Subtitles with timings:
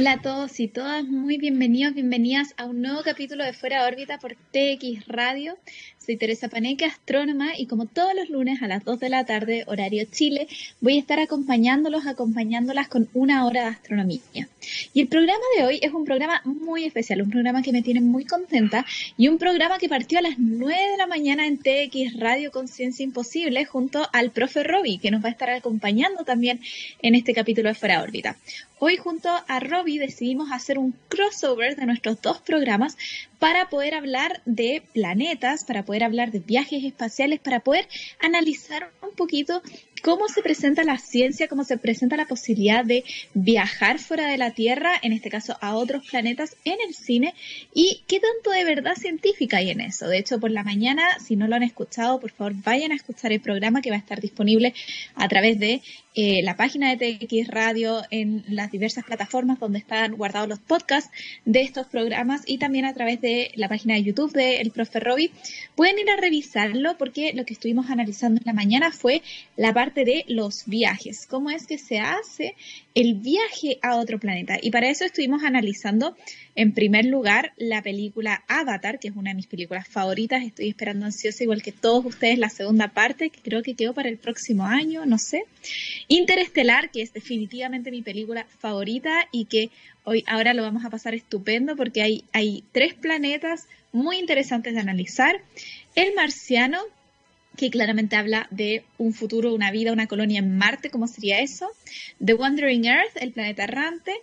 [0.00, 3.92] Hola a todos y todas, muy bienvenidos, bienvenidas a un nuevo capítulo de Fuera de
[3.92, 5.58] órbita por TX Radio.
[5.98, 9.64] Soy Teresa Paneque, astrónoma, y como todos los lunes a las 2 de la tarde,
[9.66, 10.48] horario Chile,
[10.80, 14.48] voy a estar acompañándolos, acompañándolas con una hora de astronomía.
[14.94, 18.00] Y el programa de hoy es un programa muy especial, un programa que me tiene
[18.00, 18.86] muy contenta
[19.18, 23.04] y un programa que partió a las 9 de la mañana en TX Radio Conciencia
[23.04, 26.60] Imposible junto al profe Robbie, que nos va a estar acompañando también
[27.02, 28.36] en este capítulo de Fuera de órbita.
[28.82, 32.96] Hoy junto a Robbie decidimos hacer un crossover de nuestros dos programas
[33.38, 37.88] para poder hablar de planetas, para poder hablar de viajes espaciales, para poder
[38.20, 39.62] analizar un poquito
[40.02, 44.52] cómo se presenta la ciencia, cómo se presenta la posibilidad de viajar fuera de la
[44.52, 47.34] Tierra, en este caso a otros planetas en el cine,
[47.74, 50.08] y qué tanto de verdad científica hay en eso.
[50.08, 53.32] De hecho, por la mañana, si no lo han escuchado, por favor vayan a escuchar
[53.32, 54.74] el programa que va a estar disponible
[55.14, 55.82] a través de
[56.14, 61.10] eh, la página de TX Radio, en las diversas plataformas donde están guardados los podcasts
[61.44, 64.98] de estos programas y también a través de la página de YouTube de El Profe
[64.98, 65.30] Robbie.
[65.76, 69.22] Pueden ir a revisarlo porque lo que estuvimos analizando en la mañana fue
[69.56, 72.56] la parte de los viajes, cómo es que se hace
[72.94, 74.58] el viaje a otro planeta.
[74.60, 76.16] Y para eso estuvimos analizando,
[76.56, 80.42] en primer lugar, la película Avatar, que es una de mis películas favoritas.
[80.44, 84.08] Estoy esperando ansiosa, igual que todos ustedes, la segunda parte, que creo que quedó para
[84.08, 85.44] el próximo año, no sé.
[86.08, 89.70] Interestelar, que es definitivamente mi película favorita y que
[90.04, 94.80] hoy ahora lo vamos a pasar estupendo porque hay, hay tres planetas muy interesantes de
[94.80, 95.40] analizar.
[95.94, 96.78] El marciano,
[97.60, 101.70] que claramente habla de un futuro, una vida, una colonia en Marte, ¿cómo sería eso?
[102.24, 104.14] The Wandering Earth, el planeta errante,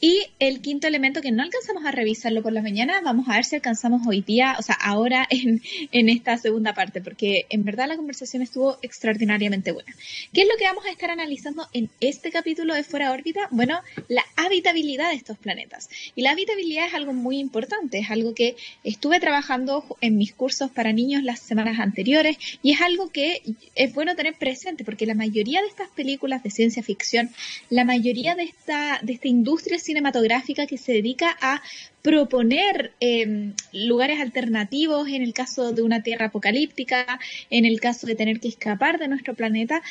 [0.00, 3.44] y el quinto elemento que no alcanzamos a revisarlo por la mañana, vamos a ver
[3.44, 5.62] si alcanzamos hoy día, o sea, ahora en,
[5.92, 9.94] en, esta segunda parte, porque en verdad la conversación estuvo extraordinariamente buena.
[10.32, 13.48] ¿Qué es lo que vamos a estar analizando en este capítulo de Fuera órbita?
[13.50, 15.88] Bueno, la habitabilidad de estos planetas.
[16.16, 20.70] Y la habitabilidad es algo muy importante, es algo que estuve trabajando en mis cursos
[20.70, 23.42] para niños las semanas anteriores y es algo que
[23.74, 27.30] es bueno tener presente, porque la mayoría de estas películas de ciencia ficción,
[27.68, 31.62] la mayoría de esta, de esta industria cinematográfica que se dedica a
[32.00, 37.18] proponer em, lugares alternativos en el caso de una tierra apocalíptica,
[37.50, 39.82] en el caso de tener que escapar de nuestro planeta.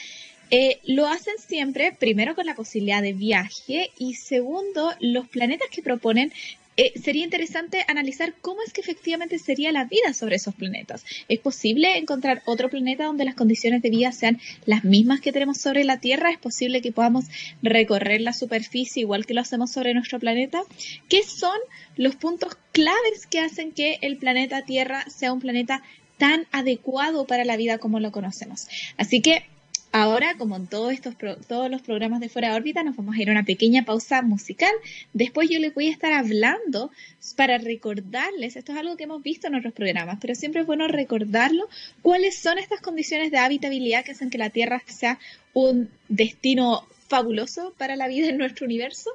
[0.52, 5.84] Eh, lo hacen siempre, primero con la posibilidad de viaje y segundo, los planetas que
[5.84, 6.34] proponen
[6.80, 11.04] eh, sería interesante analizar cómo es que efectivamente sería la vida sobre esos planetas.
[11.28, 15.58] ¿Es posible encontrar otro planeta donde las condiciones de vida sean las mismas que tenemos
[15.58, 16.32] sobre la Tierra?
[16.32, 17.26] ¿Es posible que podamos
[17.62, 20.62] recorrer la superficie igual que lo hacemos sobre nuestro planeta?
[21.10, 21.60] ¿Qué son
[21.98, 25.84] los puntos claves que hacen que el planeta Tierra sea un planeta
[26.18, 28.70] tan adecuado para la vida como lo conocemos?
[28.96, 29.44] Así que
[29.92, 31.16] Ahora, como en todos, estos
[31.48, 34.22] todos los programas de fuera de órbita, nos vamos a ir a una pequeña pausa
[34.22, 34.72] musical.
[35.14, 36.92] Después yo les voy a estar hablando
[37.36, 40.88] para recordarles, esto es algo que hemos visto en otros programas, pero siempre es bueno
[40.88, 41.68] recordarlo,
[42.04, 45.18] cuáles son estas condiciones de habitabilidad que hacen que la Tierra sea
[45.54, 49.10] un destino fabuloso para la vida en nuestro universo.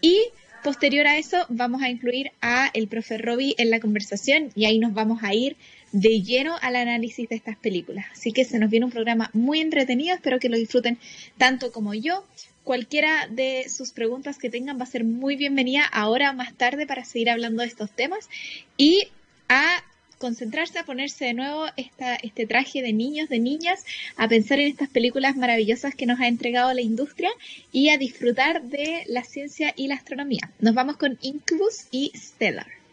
[0.00, 0.18] Y
[0.62, 4.78] posterior a eso vamos a incluir a el profe Robbie en la conversación y ahí
[4.78, 5.56] nos vamos a ir
[5.94, 8.06] de lleno al análisis de estas películas.
[8.12, 10.98] Así que se nos viene un programa muy entretenido, espero que lo disfruten
[11.38, 12.26] tanto como yo.
[12.64, 16.86] Cualquiera de sus preguntas que tengan va a ser muy bienvenida ahora o más tarde
[16.86, 18.28] para seguir hablando de estos temas
[18.76, 19.06] y
[19.48, 19.84] a
[20.18, 23.84] concentrarse, a ponerse de nuevo esta, este traje de niños, de niñas,
[24.16, 27.30] a pensar en estas películas maravillosas que nos ha entregado la industria
[27.70, 30.50] y a disfrutar de la ciencia y la astronomía.
[30.58, 32.83] Nos vamos con Incubus y Stellar.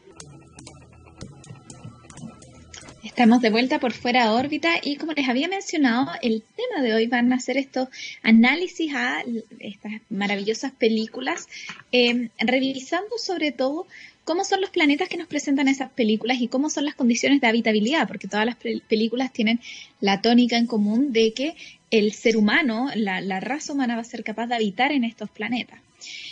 [3.12, 6.94] Estamos de vuelta por fuera de órbita y como les había mencionado, el tema de
[6.94, 7.90] hoy van a ser estos
[8.24, 9.22] análisis a
[9.60, 11.50] estas maravillosas películas,
[11.92, 13.86] em, revisando sobre todo
[14.24, 17.48] cómo son los planetas que nos presentan esas películas y cómo son las condiciones de
[17.48, 19.60] habitabilidad, porque todas las películas tienen
[20.00, 21.56] la tónica en común de que
[21.92, 25.82] el ser humano, la raza humana va a ser capaz de habitar en estos planetas.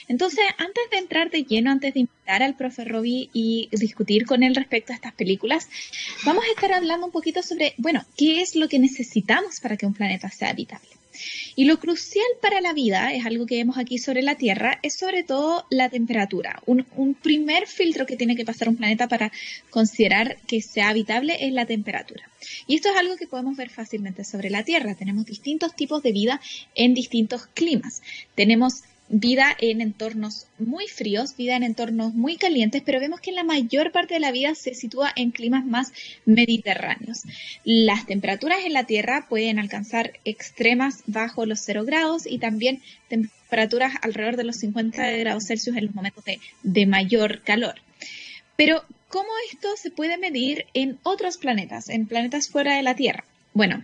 [0.07, 4.43] Entonces, antes de entrar de lleno, antes de invitar al profe Robbie y discutir con
[4.43, 5.67] él respecto a estas películas,
[6.25, 9.85] vamos a estar hablando un poquito sobre, bueno, qué es lo que necesitamos para que
[9.85, 10.89] un planeta sea habitable.
[11.55, 14.95] Y lo crucial para la vida, es algo que vemos aquí sobre la Tierra, es
[14.95, 16.61] sobre todo la temperatura.
[16.65, 19.31] Un, un, primer filtro que tiene que pasar un planeta para
[19.69, 22.29] considerar que sea habitable es la temperatura.
[22.67, 24.95] Y esto es algo que podemos ver fácilmente sobre la Tierra.
[24.95, 26.39] Tenemos distintos tipos de vida
[26.75, 28.01] en distintos climas.
[28.35, 33.43] Tenemos vida en entornos muy fríos, vida en entornos muy calientes, pero vemos que la
[33.43, 35.91] mayor parte de la vida se sitúa en climas más
[36.25, 37.23] mediterráneos.
[37.63, 43.95] Las temperaturas en la Tierra pueden alcanzar extremas bajo los 0 grados y también temperaturas
[44.01, 46.23] alrededor de los 50 grados Celsius en los momentos
[46.63, 47.75] de, mayor calor.
[48.55, 53.23] Pero, ¿cómo esto se puede medir en otros planetas, en planetas fuera de la Tierra?
[53.53, 53.83] Bueno,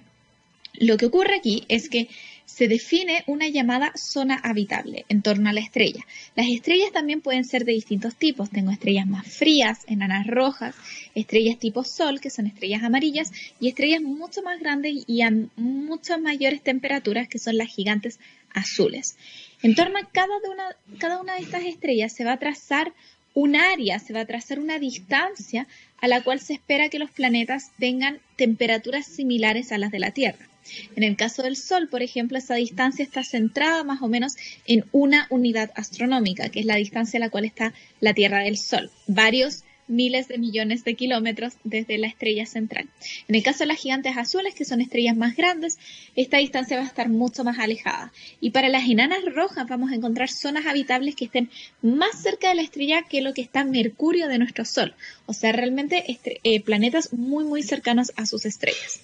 [0.73, 2.09] lo que ocurre aquí es que
[2.45, 6.05] se define una llamada zona habitable en torno a la estrella.
[6.35, 8.49] Las estrellas también pueden ser de distintos tipos.
[8.49, 10.75] Tengo estrellas más frías, enanas rojas,
[11.15, 16.19] estrellas tipo Sol, que son estrellas amarillas, y estrellas mucho más grandes y a muchas
[16.19, 18.19] mayores temperaturas, que son las gigantes
[18.53, 19.17] azules.
[19.61, 22.93] En torno a cada una, una de estas estrellas se va a trazar
[23.33, 25.67] un área, se va a trazar una distancia
[25.99, 30.11] a la cual se espera que los planetas tengan temperaturas similares a las de la
[30.11, 30.47] Tierra.
[30.95, 34.35] En el caso del Sol, por ejemplo, esa distancia está centrada más o menos
[34.65, 38.57] en una unidad astronómica, que es la distancia a la cual está la Tierra del
[38.57, 38.89] Sol.
[39.07, 42.89] Varios miles de millones de kilómetros desde la estrella central.
[43.27, 45.77] En el caso de las gigantes azules, que son estrellas más grandes,
[46.15, 48.11] esta distancia va a estar mucho más alejada.
[48.41, 51.49] Y para las enanas rojas vamos a encontrar zonas habitables que estén
[51.81, 54.95] más cerca de la estrella que lo que está Mercurio de nuestro Sol.
[55.25, 56.03] O sea, realmente
[56.43, 59.01] eh, planetas muy, muy cercanos a sus estrellas.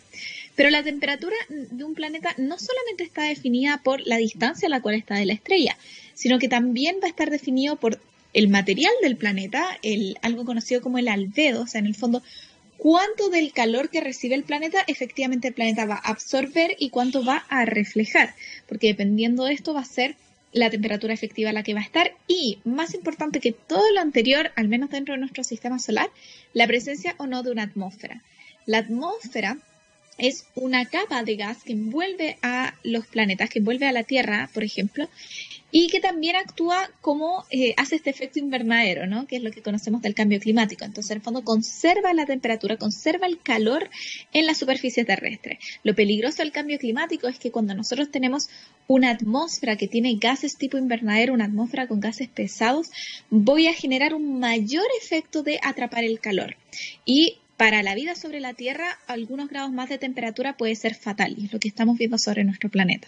[0.55, 4.81] Pero la temperatura de un planeta no solamente está definida por la distancia a la
[4.81, 5.77] cual está de la estrella,
[6.13, 7.99] sino que también va a estar definido por
[8.33, 9.79] el material del planeta,
[10.21, 12.23] algo conocido como el albedo, o sea, en el fondo,
[12.77, 17.23] cuánto del calor que recibe el planeta efectivamente el planeta va a absorber y cuánto
[17.23, 18.33] va a reflejar,
[18.67, 20.15] porque dependiendo de esto va a ser
[20.53, 24.01] la temperatura efectiva a la que va a estar y, más importante que todo lo
[24.01, 26.09] anterior, al menos dentro de nuestro sistema solar,
[26.53, 28.21] la presencia o no de una atmósfera.
[28.65, 29.57] La atmósfera
[30.21, 34.51] es una capa de gas que envuelve a los planetas, que envuelve a la Tierra,
[34.53, 35.09] por ejemplo,
[35.71, 39.25] y que también actúa como eh, hace este efecto invernadero, ¿no?
[39.25, 40.85] que es lo que conocemos del cambio climático.
[40.85, 43.89] Entonces, en el fondo, conserva la temperatura, conserva el calor
[44.31, 45.57] en la superficie terrestre.
[45.83, 48.49] Lo peligroso del cambio climático es que cuando nosotros tenemos
[48.87, 52.91] una atmósfera que tiene gases tipo invernadero, una atmósfera con gases pesados,
[53.31, 56.57] voy a generar un mayor efecto de atrapar el calor.
[57.05, 61.35] Y para la vida sobre la Tierra, algunos grados más de temperatura puede ser fatal,
[61.37, 63.07] y es lo que estamos viendo sobre nuestro planeta.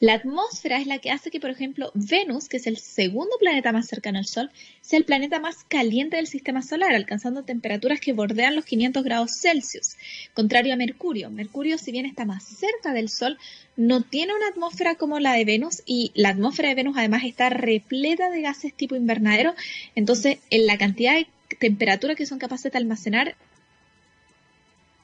[0.00, 3.72] La atmósfera es la que hace que, por ejemplo, Venus, que es el segundo planeta
[3.72, 4.50] más cercano al Sol,
[4.80, 9.32] sea el planeta más caliente del sistema solar, alcanzando temperaturas que bordean los 500 grados
[9.42, 9.96] Celsius,
[10.32, 11.28] contrario a Mercurio.
[11.28, 13.36] Mercurio, si bien está más cerca del Sol,
[13.76, 17.50] no tiene una atmósfera como la de Venus y la atmósfera de Venus además está
[17.50, 19.54] repleta de gases tipo invernadero,
[19.94, 21.26] entonces en la cantidad de
[21.60, 23.36] temperatura que son capaces de almacenar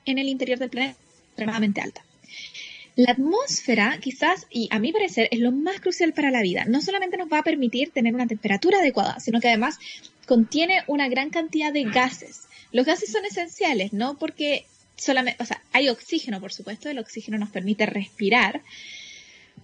[0.04, 2.04] en el interior del planeta extremadamente alta.
[2.94, 6.66] La atmósfera, quizás, y a mi parecer, es lo más crucial para la vida.
[6.66, 9.78] No solamente nos va a permitir tener una temperatura adecuada, sino que además
[10.26, 12.43] contiene una gran cantidad de gases.
[12.70, 14.66] Los gases son esenciales, no porque
[14.96, 18.60] solamente, o sea, hay oxígeno, por supuesto, el oxígeno nos permite respirar,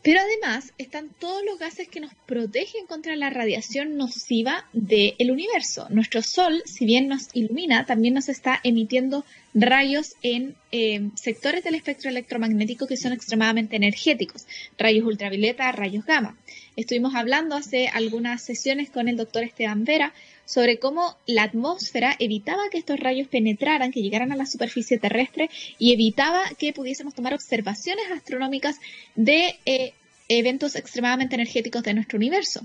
[0.03, 5.87] pero además están todos los gases que nos protegen contra la radiación nociva del universo.
[5.91, 9.25] Nuestro Sol, si bien nos ilumina, también nos está emitiendo
[9.55, 14.47] rayos en eh, sectores del espectro electromagnético que son extremadamente energéticos,
[14.79, 16.37] rayos ultravioleta, rayos gamma.
[16.79, 20.15] Estuvimos hablando hace algunas sesiones con el doctor Esteban Vera
[20.45, 25.51] sobre cómo la atmósfera evitaba que estos rayos penetraran, que llegaran a la superficie terrestre
[25.81, 28.77] y evitaba que pudiésemos tomar observaciones astronómicas
[29.17, 29.93] de eh,
[30.29, 32.65] eventos extremadamente energéticos de nuestro universo.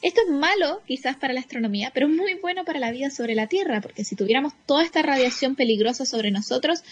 [0.00, 3.46] Esto es malo quizás para la astronomía, pero muy bueno para la vida sobre la
[3.46, 6.82] Tierra, porque si tuviéramos toda esta radiación peligrosa sobre nosotros,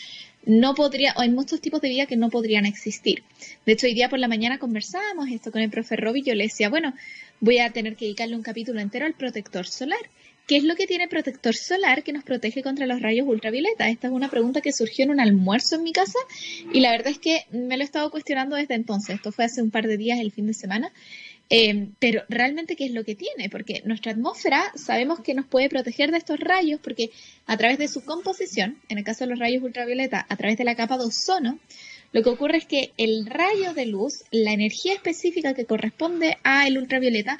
[0.44, 3.22] no podría, o hay muchos tipos de vida que no podrían existir.
[3.66, 6.44] De hecho, hoy día por la mañana conversábamos esto con el profe Robbie yo le
[6.44, 6.94] decía, bueno,
[7.40, 10.00] voy a tener que dedicarle un capítulo entero al protector solar.
[10.48, 13.90] ¿Qué es lo que tiene protector solar que nos protege contra los rayos ultravioleta?
[13.90, 16.18] Esta es una pregunta que surgió en un almuerzo en mi casa
[16.72, 19.16] y la verdad es que me lo he estado cuestionando desde entonces.
[19.16, 20.90] Esto fue hace un par de días, el fin de semana.
[21.50, 23.48] Eh, pero realmente, ¿qué es lo que tiene?
[23.48, 27.10] Porque nuestra atmósfera sabemos que nos puede proteger de estos rayos porque
[27.46, 30.64] a través de su composición, en el caso de los rayos ultravioleta, a través de
[30.64, 31.58] la capa de ozono,
[32.12, 36.76] lo que ocurre es que el rayo de luz, la energía específica que corresponde al
[36.78, 37.38] ultravioleta,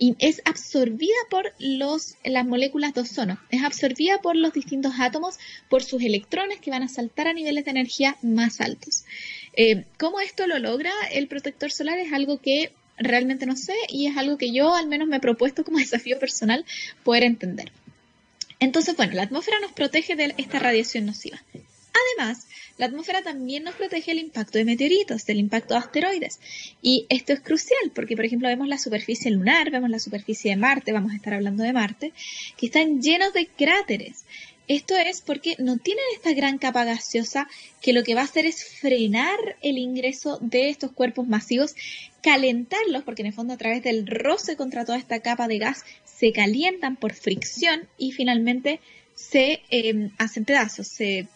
[0.00, 5.38] y es absorbida por los, las moléculas de ozono, es absorbida por los distintos átomos,
[5.68, 9.04] por sus electrones que van a saltar a niveles de energía más altos.
[9.54, 11.98] Eh, ¿Cómo esto lo logra el protector solar?
[11.98, 15.20] Es algo que realmente no sé y es algo que yo al menos me he
[15.20, 16.64] propuesto como desafío personal
[17.04, 17.72] poder entender.
[18.60, 21.40] Entonces, bueno, la atmósfera nos protege de esta radiación nociva.
[21.54, 26.38] Además, la atmósfera también nos protege del impacto de meteoritos, del impacto de asteroides.
[26.80, 30.56] Y esto es crucial porque, por ejemplo, vemos la superficie lunar, vemos la superficie de
[30.56, 32.12] Marte, vamos a estar hablando de Marte,
[32.56, 34.24] que están llenos de cráteres.
[34.68, 37.48] Esto es porque no tienen esta gran capa gaseosa
[37.80, 41.74] que lo que va a hacer es frenar el ingreso de estos cuerpos masivos,
[42.22, 45.84] calentarlos, porque en el fondo a través del roce contra toda esta capa de gas
[46.04, 48.80] se calientan por fricción y finalmente
[49.14, 51.28] se eh, hacen pedazos, se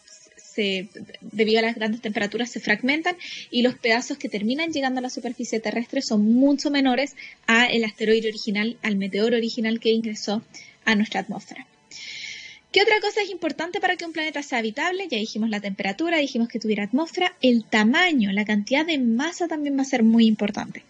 [1.20, 3.16] debido a las grandes temperaturas, se fragmentan
[3.50, 8.28] y los pedazos que terminan llegando a la superficie terrestre son mucho menores al asteroide
[8.28, 10.42] original, al meteoro original que ingresó
[10.84, 11.66] a nuestra atmósfera.
[12.72, 15.06] ¿Qué otra cosa es importante para que un planeta sea habitable?
[15.06, 19.76] Ya dijimos la temperatura, dijimos que tuviera atmósfera, el tamaño, la cantidad de masa también
[19.76, 20.82] va a ser muy importante.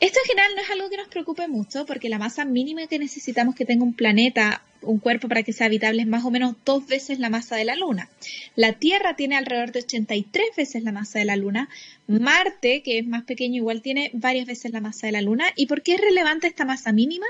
[0.00, 3.00] Esto en general no es algo que nos preocupe mucho porque la masa mínima que
[3.00, 6.54] necesitamos que tenga un planeta un cuerpo para que sea habitable es más o menos
[6.64, 8.08] dos veces la masa de la Luna.
[8.54, 11.68] La Tierra tiene alrededor de 83 veces la masa de la Luna.
[12.06, 15.46] Marte, que es más pequeño, igual tiene varias veces la masa de la Luna.
[15.56, 17.26] ¿Y por qué es relevante esta masa mínima?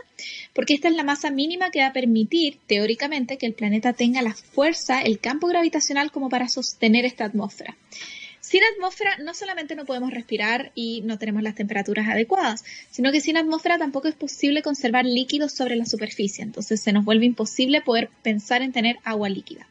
[0.54, 4.22] Porque esta es la masa mínima que va a permitir, teóricamente, que el planeta tenga
[4.22, 7.76] la fuerza, el campo gravitacional como para sostener esta atmósfera.
[8.48, 13.20] Sin atmósfera no solamente no podemos respirar y no tenemos las temperaturas adecuadas, sino que
[13.20, 16.44] sin atmósfera tampoco es posible conservar líquidos sobre la superficie.
[16.44, 19.68] Entonces se nos vuelve imposible poder pensar en tener agua líquida.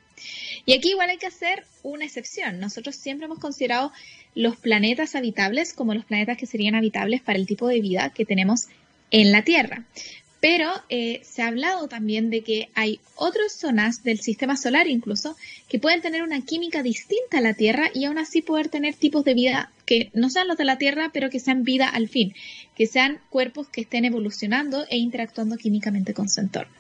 [0.68, 2.60] Y aquí igual hay que hacer una excepción.
[2.60, 3.92] Nosotros siempre hemos considerado
[4.36, 8.26] los planetas habitables como los planetas que serían habitables para el tipo de vida que
[8.26, 8.68] tenemos
[9.10, 9.86] en la Tierra.
[10.40, 15.36] Pero eh, se ha hablado también de que hay otras zonas del sistema solar incluso
[15.68, 19.24] que pueden tener una química distinta a la Tierra y aún así poder tener tipos
[19.24, 22.36] de vida que no sean los de la Tierra, pero que sean vida al fin,
[22.76, 26.74] que sean cuerpos que estén evolucionando e interactuando químicamente con su entorno.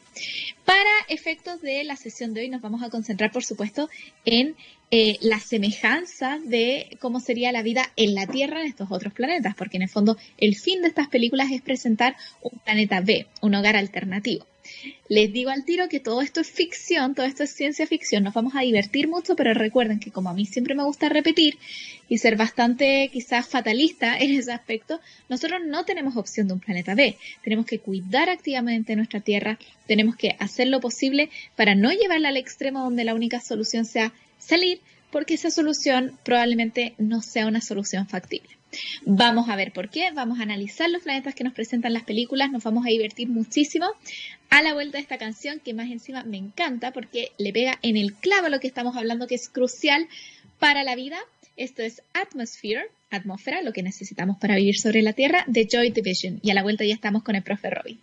[0.67, 3.89] Para efectos de la sesión de hoy nos vamos a concentrar, por supuesto,
[4.25, 4.57] en
[4.91, 9.55] eh, la semejanza de cómo sería la vida en la Tierra en estos otros planetas,
[9.55, 13.55] porque en el fondo el fin de estas películas es presentar un planeta B, un
[13.55, 14.45] hogar alternativo.
[15.09, 18.33] Les digo al tiro que todo esto es ficción, todo esto es ciencia ficción, nos
[18.33, 21.57] vamos a divertir mucho, pero recuerden que como a mí siempre me gusta repetir
[22.09, 26.95] y ser bastante quizás fatalista en ese aspecto, nosotros no tenemos opción de un planeta
[26.95, 27.17] B.
[27.43, 29.57] Tenemos que cuidar activamente nuestra Tierra,
[29.87, 34.13] tenemos que hacer lo posible para no llevarla al extremo donde la única solución sea
[34.39, 38.49] salir, porque esa solución probablemente no sea una solución factible.
[39.05, 42.51] Vamos a ver por qué, vamos a analizar los planetas que nos presentan las películas,
[42.51, 43.87] nos vamos a divertir muchísimo
[44.49, 47.97] a la vuelta de esta canción que más encima me encanta porque le pega en
[47.97, 50.07] el clavo lo que estamos hablando que es crucial
[50.59, 51.17] para la vida.
[51.55, 56.39] Esto es Atmosphere, atmósfera, lo que necesitamos para vivir sobre la Tierra, de Joy Division.
[56.43, 57.97] Y a la vuelta ya estamos con el profe Robbie.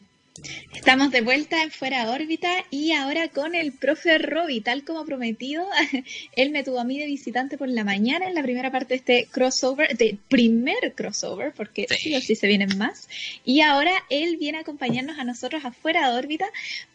[0.74, 5.66] Estamos de vuelta en Fuera órbita y ahora con el profe Robbie, tal como prometido,
[6.36, 8.96] él me tuvo a mí de visitante por la mañana en la primera parte de
[8.96, 13.08] este crossover, de primer crossover, porque sí, o sí se vienen más.
[13.44, 16.46] Y ahora él viene a acompañarnos a nosotros afuera de órbita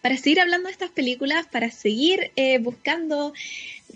[0.01, 3.33] para seguir hablando de estas películas, para seguir eh, buscando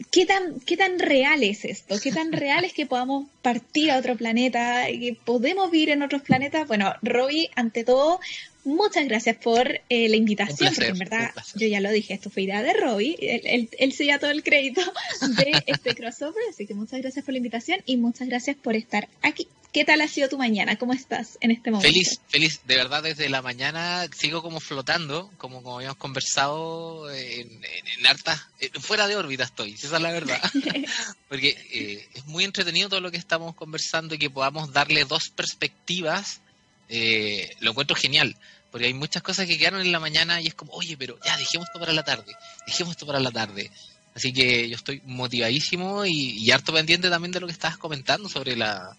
[0.09, 1.95] ¿Qué tan, ¿Qué tan real es esto?
[2.01, 4.85] ¿Qué tan real es que podamos partir a otro planeta?
[4.87, 6.67] ¿Que podemos vivir en otros planetas?
[6.67, 8.19] Bueno, Robbie, ante todo,
[8.63, 12.43] muchas gracias por eh, la invitación, porque en verdad yo ya lo dije, esto fue
[12.43, 14.81] idea de Robbie, él, él, se lleva todo el crédito
[15.37, 19.09] de este crossover, así que muchas gracias por la invitación y muchas gracias por estar
[19.21, 19.47] aquí.
[19.71, 20.77] ¿Qué tal ha sido tu mañana?
[20.77, 21.91] ¿Cómo estás en este momento?
[21.91, 22.61] Feliz, feliz.
[22.67, 28.51] De verdad, desde la mañana sigo como flotando, como, como habíamos conversado en, en, harta,
[28.81, 30.39] fuera de órbita estoy, esa es la verdad.
[31.27, 35.29] Porque eh, es muy entretenido todo lo que estamos conversando y que podamos darle dos
[35.29, 36.41] perspectivas
[36.89, 38.35] eh, lo encuentro genial,
[38.73, 41.37] porque hay muchas cosas que quedaron en la mañana y es como, oye, pero ya,
[41.37, 43.69] dejemos esto para la tarde, dejemos esto para la tarde.
[44.15, 48.55] Así que yo estoy motivadísimo y, harto pendiente también de lo que estabas comentando sobre
[48.55, 48.97] la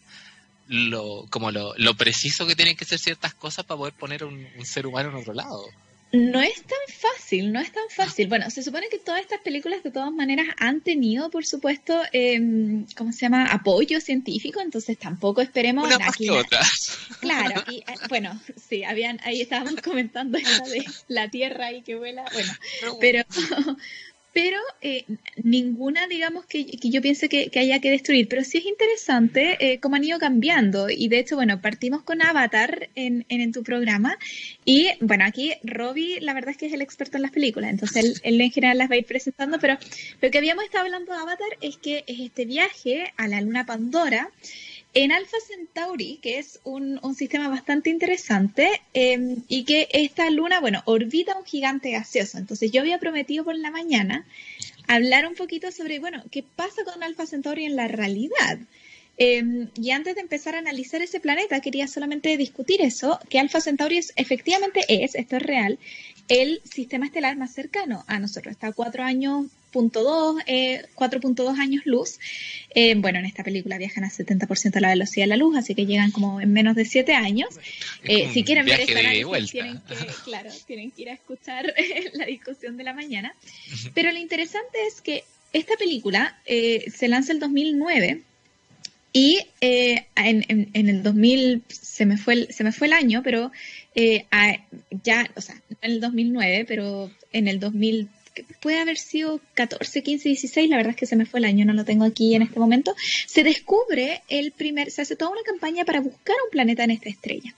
[0.68, 4.86] lo como lo, preciso que tienen que ser ciertas cosas para poder poner un ser
[4.86, 5.66] humano en otro lado.
[6.14, 8.28] No es tan fácil, no es tan fácil.
[8.28, 12.38] Bueno, se supone que todas estas películas de todas maneras han tenido, por supuesto, eh,
[12.96, 13.46] ¿cómo se llama?
[13.46, 15.86] Apoyo científico, entonces tampoco esperemos...
[15.86, 16.28] Una aquí,
[17.20, 21.96] Claro, y eh, bueno, sí, habían, ahí estábamos comentando esta de la Tierra y que
[21.96, 22.52] vuela, bueno,
[23.00, 23.24] pero,
[24.34, 25.04] pero eh,
[25.36, 28.28] ninguna, digamos, que, yo piense que, haya que destruir.
[28.28, 30.90] Pero sí es interesante eh, cómo han ido cambiando.
[30.90, 34.18] Y de hecho, bueno, partimos con Avatar en, en, tu programa.
[34.64, 37.70] Y bueno, aquí Robbie, la verdad es que es el experto en las películas.
[37.70, 39.60] Entonces, él, en general las va a ir presentando.
[39.60, 39.78] Pero
[40.20, 43.66] lo que habíamos estado hablando de Avatar es que es este viaje a la luna
[43.66, 44.32] Pandora
[44.94, 50.82] en Alpha Centauri, que es un, sistema bastante interesante, em, y que esta luna, bueno,
[50.86, 52.38] orbita un gigante gaseoso.
[52.38, 54.24] Entonces yo había prometido por la mañana
[54.86, 58.58] hablar un poquito sobre, bueno, qué pasa con Alpha Centauri en la realidad.
[59.16, 63.60] Em, y antes de empezar a analizar ese planeta, quería solamente discutir eso, que Alpha
[63.60, 65.78] Centauri efectivamente es, esto es real,
[66.28, 68.52] el sistema estelar más cercano a nosotros.
[68.52, 72.18] Está a cuatro años 4.2 eh, 4.2 años luz.
[72.74, 75.74] Eh, bueno, en esta película viajan a 70% de la velocidad de la luz, así
[75.74, 77.48] que llegan como en menos de 7 años.
[78.04, 81.72] Eh, si quieren ver esta análisis, tienen que, claro, tienen que ir a escuchar
[82.14, 83.34] la discusión de la mañana.
[83.94, 88.22] Pero lo interesante es que esta película eh, se lanza el 2009
[89.12, 93.22] y eh, en, en, el 2000 se me fue el, se me fue el año,
[93.22, 93.52] pero
[93.94, 94.26] eh,
[95.04, 98.08] ya, o sea, en el 2009, pero en el 2000
[98.60, 101.64] puede haber sido 14, 15, 16, la verdad es que se me fue el año,
[101.64, 102.94] no lo tengo aquí en este momento,
[103.26, 107.08] se descubre el primer, se hace toda una campaña para buscar un planeta en esta
[107.08, 107.54] estrella.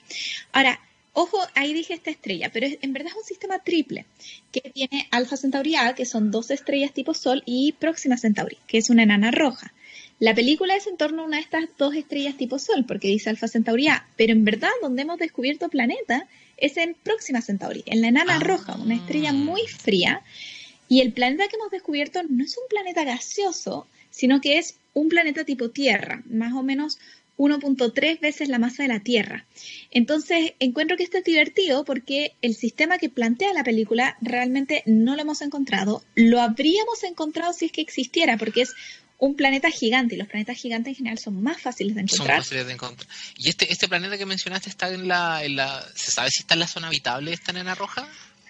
[0.52, 0.80] Ahora,
[1.12, 4.04] ojo, ahí dije esta estrella, pero en verdad es un sistema triple
[4.52, 8.78] que tiene Alpha Centauri A, que son dos estrellas tipo Sol, y Próxima Centauri, que
[8.78, 9.73] es una enana roja.
[10.18, 13.30] La película es en torno a una de estas dos estrellas tipo Sol, porque dice
[13.30, 18.00] Alfa Centauri A, pero en verdad donde hemos descubierto planeta es en Próxima Centauri, en
[18.00, 18.40] la enana ah.
[18.40, 20.23] roja, una estrella muy fría.
[20.88, 25.09] Y el planeta que hemos descubierto no es un planeta gaseoso, sino que es un
[25.09, 26.99] planeta tipo Tierra, más o menos
[27.38, 29.45] 1.3 veces la masa de la Tierra.
[29.90, 35.16] Entonces, encuentro que esto es divertido porque el sistema que plantea la película realmente no
[35.16, 36.02] lo hemos encontrado.
[36.14, 38.75] Lo habríamos encontrado si es que existiera, porque es
[39.19, 42.37] un planeta gigante y los planetas gigantes en general son más fáciles de encontrar.
[42.37, 43.09] Son fáciles de encontrar.
[43.37, 45.85] ¿Y este, este planeta que mencionaste está en la, en la...
[45.95, 48.09] ¿Se sabe si está en la zona habitable de esta nena roja?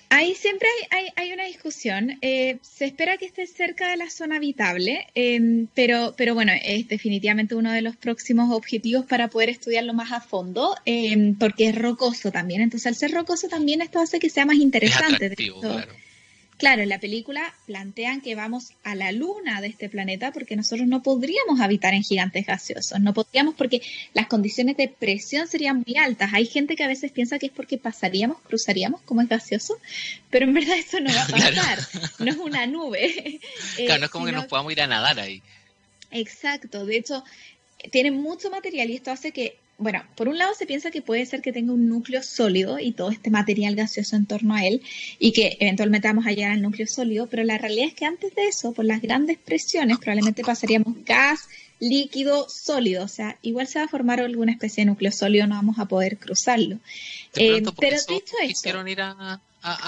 [0.08, 2.18] Ahí siempre hay, hay, una discusión.
[2.22, 6.88] Eh, se espera que esté cerca de la zona habitable, em, pero, pero bueno, es
[6.88, 11.74] definitivamente uno de los próximos objetivos para poder estudiarlo más a fondo, em, porque es
[11.74, 12.60] rocoso también.
[12.60, 15.34] Entonces, al ser rocoso también esto hace que sea más interesante.
[15.34, 15.92] claro.
[16.58, 20.88] Claro, en la película plantean que vamos a la luna de este planeta porque nosotros
[20.88, 23.82] no podríamos habitar en gigantes gaseosos, no podríamos porque
[24.14, 26.30] las condiciones de presión serían muy altas.
[26.32, 29.78] Hay gente que a veces piensa que es porque pasaríamos, cruzaríamos como es gaseoso,
[30.30, 31.78] pero en verdad eso no va a pasar,
[32.20, 33.40] no es una nube.
[33.76, 35.42] Claro, no es como que nos podamos ir a nadar ahí.
[36.10, 37.22] Exacto, de hecho,
[37.90, 41.26] tiene mucho material y esto hace que bueno, por un lado se piensa que puede
[41.26, 44.82] ser que tenga un núcleo sólido y todo este material gaseoso en torno a él
[45.18, 48.34] y que eventualmente vamos a llegar al núcleo sólido, pero la realidad es que antes
[48.34, 51.40] de eso, por las grandes presiones, probablemente pasaríamos gas,
[51.78, 55.56] líquido, sólido, o sea, igual se va a formar alguna especie de núcleo sólido, no
[55.56, 56.78] vamos a poder cruzarlo.
[57.34, 58.88] Eh, pero dicho esto...
[58.88, 59.40] ir a,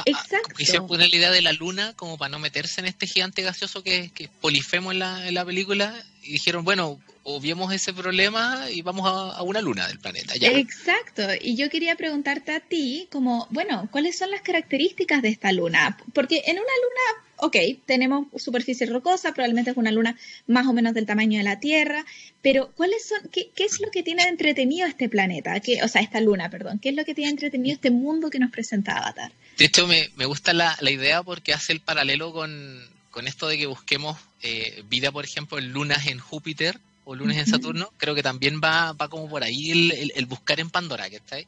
[0.04, 0.54] Exacto.
[0.56, 3.82] Quisieron poner la idea de la luna como para no meterse en este gigante gaseoso
[3.82, 5.94] que, que polifemo en la, en la película
[6.28, 10.34] y dijeron, bueno, obviemos ese problema y vamos a, una luna del planeta.
[10.36, 10.50] Ya.
[10.50, 11.22] Exacto.
[11.40, 15.96] Y yo quería preguntarte a ti, como, bueno, ¿cuáles son las características de esta luna?
[16.12, 20.92] Porque en una luna, ok, tenemos superficie rocosa, probablemente es una luna más o menos
[20.92, 22.04] del tamaño de la Tierra,
[22.42, 25.58] pero ¿cuáles son, qué, es lo que tiene entretenido este planeta?
[25.60, 26.78] ¿Qué, o sea, esta luna, perdón.
[26.78, 29.32] ¿Qué es lo que tiene entretenido este mundo que nos presenta Avatar?
[29.56, 33.48] De hecho, me, me gusta la, la idea porque hace el paralelo con, con esto
[33.48, 37.90] de que busquemos eh, vida, por ejemplo, en lunas en Júpiter o lunes en Saturno,
[37.96, 39.70] creo que también va, va como por ahí
[40.14, 41.46] el, buscar en Pandora, ¿cachai?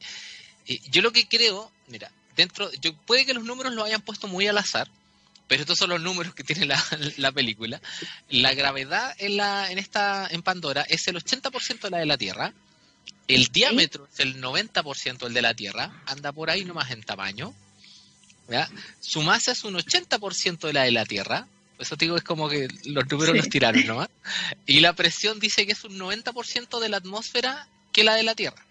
[0.67, 4.27] Eh, yo lo que creo, mira, dentro, yo puede que los números lo hayan puesto
[4.27, 4.89] muy al azar,
[5.47, 6.65] pero estos son los números que tiene
[7.17, 7.81] la, película.
[8.29, 12.17] La gravedad en, la, en, esta, en Pandora es el 80% de la de la
[12.17, 12.53] Tierra,
[13.27, 17.53] el diámetro es el 90% el de la Tierra, anda por ahí nomás en tamaño,
[18.99, 21.47] su masa es un 80% de la de la Tierra,
[21.81, 24.09] eso digo, es como que los números los tiraron nomás.
[24.67, 28.35] Y la presión dice que es un 90% de la atmósfera que la de la
[28.35, 28.63] Tierra.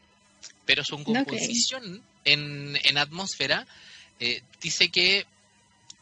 [0.65, 3.67] Pero su composición en, en, atmósfera
[4.21, 5.27] eh, dice que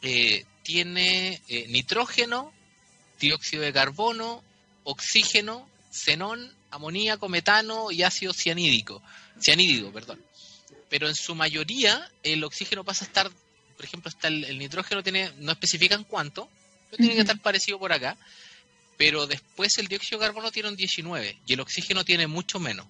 [0.03, 2.53] eh, tiene eh, nitrógeno,
[3.19, 4.43] dióxido de carbono,
[4.83, 9.01] oxígeno, xenón, amoníaco, metano y ácido cianídico.
[9.41, 10.23] Cianídico, perdón.
[10.89, 13.31] Pero en su mayoría el oxígeno pasa a estar,
[13.79, 16.49] por ejemplo, está el, el nitrógeno tiene, no especifican cuánto,
[16.97, 18.17] tiene que estar parecido por acá.
[18.97, 22.85] Pero después el dióxido de carbono tiene un 19 y el oxígeno tiene mucho menos.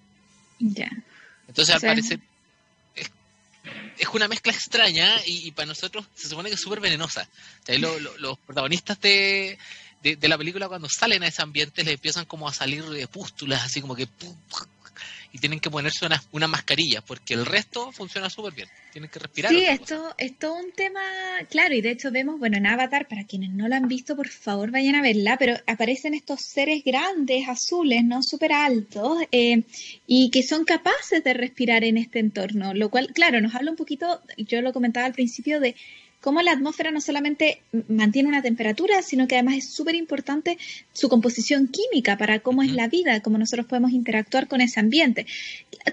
[0.58, 0.90] Ya.
[1.48, 2.20] Entonces, al parecer,
[2.96, 7.30] es, una mezcla extraña y, para nosotros se supone que es súper venenosa.
[7.68, 9.60] los protagonistas de,
[10.02, 13.64] de, la película, cuando salen a ese ambiente, les empiezan como a salir de pústulas,
[13.64, 14.08] así como que
[15.32, 18.68] y tienen que ponerse una, una mascarilla, porque el resto funciona súper bien.
[18.92, 19.52] Tienen que respirar.
[19.52, 21.02] Sí, esto es todo un tema,
[21.50, 24.28] claro, y de hecho vemos, bueno, en Avatar, para quienes no la han visto, por
[24.28, 28.24] favor vayan a verla, pero aparecen estos seres grandes, azules, ¿no?
[28.24, 29.64] Súper altos, eh,
[30.08, 33.78] y que son capaces de respirar en este entorno, lo cual, claro, nos habla un
[33.78, 35.76] poquito, yo lo comentaba al principio, de
[36.22, 40.58] cómo la atmósfera no solamente mantiene una temperatura, sino que además es súper importante
[40.94, 45.26] su composición química para cómo es la vida, cómo nosotros podemos interactuar con ese ambiente.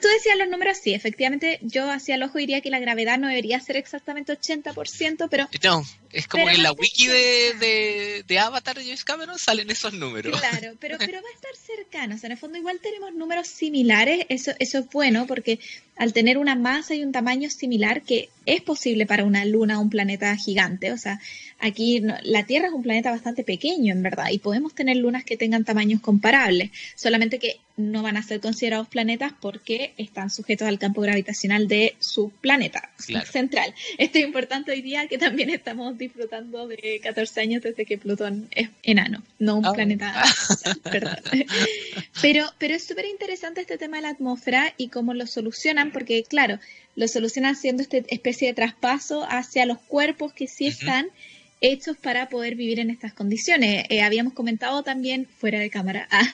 [0.01, 3.29] Tú decías los números, sí, efectivamente yo hacia el ojo diría que la gravedad no
[3.29, 5.49] debería ser exactamente 80%, pero...
[5.63, 5.83] No,
[6.17, 10.41] Es como en la wiki de, de, Avatar de James Cameron salen esos números.
[10.41, 12.15] Claro, pero, pero va a estar cercano.
[12.15, 14.25] O sea, en el fondo igual tenemos números similares.
[14.31, 15.59] Eso, eso es bueno porque
[15.95, 19.83] al tener una masa y un tamaño similar, que es posible para una luna o
[19.83, 20.91] un planeta gigante.
[20.91, 21.21] O sea,
[21.59, 25.37] aquí la Tierra es un planeta bastante pequeño, en verdad, y podemos tener lunas que
[25.37, 30.79] tengan tamaños comparables, solamente que no van a ser considerados planetas porque están sujetos al
[30.79, 32.91] campo gravitacional de su planeta
[33.31, 33.75] central.
[33.99, 38.49] Esto es importante hoy día que también estamos disfrutando de 14 años desde que Plutón
[38.51, 39.73] es enano, no un ah.
[39.73, 40.25] planeta.
[40.85, 41.17] perdón.
[42.23, 46.25] Pero, pero es súper interesante este tema de la atmósfera y cómo lo solucionan, porque
[46.25, 46.59] claro,
[46.95, 51.09] lo solucionan haciendo esta especie de traspaso hacia los cuerpos que sí están
[51.61, 53.87] hechos para poder vivir en estas condiciones.
[53.89, 56.33] Eh, habíamos comentado también fuera de cámara ah,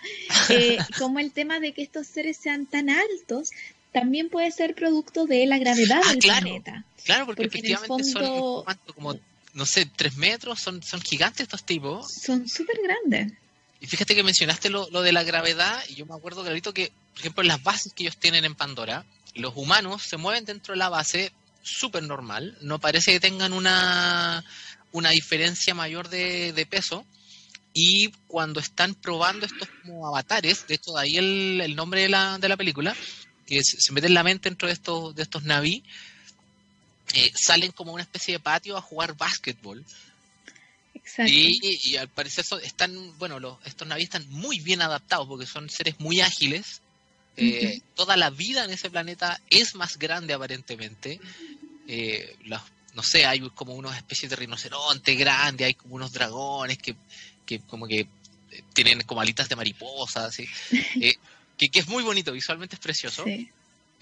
[0.48, 3.50] eh, como el tema de que estos seres sean tan altos
[3.92, 6.84] también puede ser producto de la gravedad ah, del planeta.
[7.04, 9.18] Claro, porque, efectivamente son como,
[9.54, 12.10] no sé, tres metros, son, son gigantes estos tipos.
[12.10, 13.32] Son súper grandes.
[13.80, 16.92] Y fíjate que mencionaste lo, lo, de la gravedad, y yo me acuerdo clarito que,
[17.12, 19.04] por ejemplo, las bases que ellos tienen en Pandora,
[19.34, 21.32] los humanos se mueven dentro de la base
[21.62, 24.44] súper normal, no parece que tengan una,
[24.92, 27.04] una diferencia mayor de, peso.
[27.74, 32.38] Y cuando están probando estos como avatares, de hecho, de ahí el, nombre de la,
[32.38, 32.94] de la película,
[33.46, 35.82] que se, mete en la mente dentro de estos, de estos naví,
[37.14, 39.84] eh, salen como una especie de patio a jugar básquetbol.
[40.94, 41.32] Exacto.
[41.32, 45.98] Y, al parecer están, bueno, los, estos naví están muy bien adaptados porque son seres
[45.98, 46.80] muy ágiles.
[47.36, 51.18] Eh, toda la vida en ese planeta es más grande aparentemente.
[51.88, 52.60] Eh, los
[52.94, 56.94] no sé, hay como unas especies de rinoceronte grande, hay como unos dragones que,
[57.46, 60.46] que como que eh, tienen como alitas de mariposa, así,
[61.00, 61.14] eh,
[61.56, 63.24] que, es muy bonito, visualmente es precioso.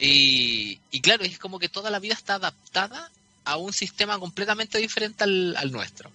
[0.03, 3.11] Y, claro, es como que toda la vida está adaptada
[3.45, 6.11] a un sistema completamente diferente al, nuestro.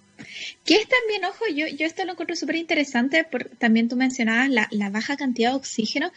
[0.64, 3.28] Que es también, ojo, yo, yo esto lo encuentro súper interesante,
[3.60, 6.12] también tú mencionabas la, la baja cantidad de oxígeno.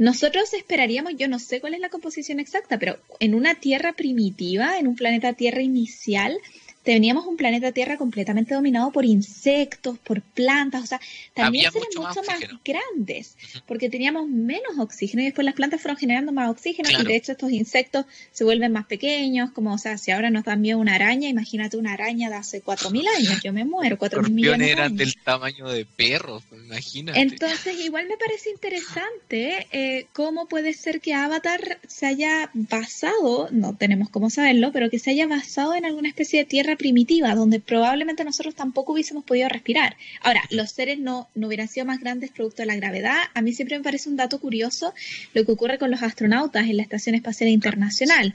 [0.00, 4.78] Nosotros esperaríamos, yo no sé cuál es la composición exacta, pero en una Tierra primitiva,
[4.78, 6.38] en un planeta Tierra inicial,
[6.82, 11.00] teníamos un planeta Tierra completamente dominado por insectos, por plantas, o sea,
[11.34, 16.32] también seres mucho, más, grandes, porque teníamos menos oxígeno y después las plantas fueron generando
[16.32, 20.10] más oxígeno y de hecho estos insectos se vuelven más pequeños, como, o sea, si
[20.10, 23.64] ahora nos dan miedo una araña, imagínate una araña de hace 4.000 años, yo me
[23.64, 27.20] muero, 4.000 millones eran del tamaño de perros, imagínate.
[27.20, 33.76] Entonces, igual me parece interesante eh, cómo puede ser que Avatar se haya basado, no
[33.76, 37.60] tenemos cómo saberlo, pero que se haya basado en alguna especie de tierra primitiva, donde
[37.60, 39.96] probablemente nosotros tampoco hubiésemos podido respirar.
[40.20, 43.16] Ahora, los seres no, no hubieran sido más grandes producto de la gravedad.
[43.34, 44.94] A mí siempre me parece un dato curioso
[45.34, 48.34] lo que ocurre con los astronautas en la Estación Espacial Internacional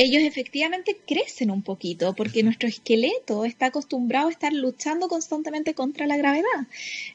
[0.00, 6.06] ellos efectivamente crecen un poquito porque nuestro esqueleto está acostumbrado a estar luchando constantemente contra
[6.06, 6.66] la gravedad.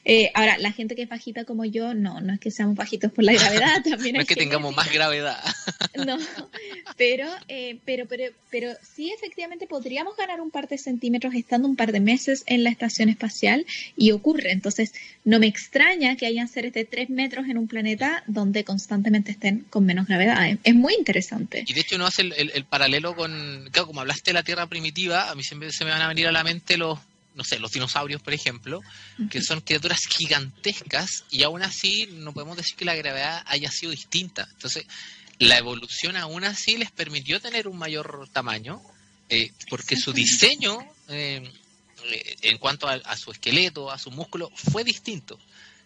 [0.04, 3.10] Eh, ahora, la gente que es bajita como yo, no, no es que seamos bajitos
[3.10, 5.42] por la gravedad, también no es que tengamos más gravedad.
[6.06, 6.16] no,
[6.96, 11.74] pero, eh, pero, pero, pero sí efectivamente podríamos ganar un par de centímetros estando un
[11.74, 14.52] par de meses en la estación espacial y ocurre.
[14.52, 14.94] Entonces,
[15.24, 19.66] no me extraña que hayan seres de tres metros en un planeta donde constantemente estén
[19.70, 20.56] con menos gravedad.
[20.62, 21.64] Es muy interesante.
[21.66, 24.66] Y de hecho no hace el, el paralelo con, claro, como hablaste de la Tierra
[24.66, 26.98] primitiva, a mí siempre se me van a venir a la mente los,
[27.34, 28.82] no sé, los dinosaurios, por ejemplo,
[29.30, 33.92] que son criaturas gigantescas y aún así no podemos decir que la gravedad haya sido
[33.92, 34.46] distinta.
[34.52, 34.84] Entonces,
[35.38, 38.82] la evolución aún así les permitió tener un mayor tamaño,
[39.30, 41.50] eh, porque su diseño eh,
[42.42, 45.38] en cuanto a, su esqueleto, a su músculo, fue distinto.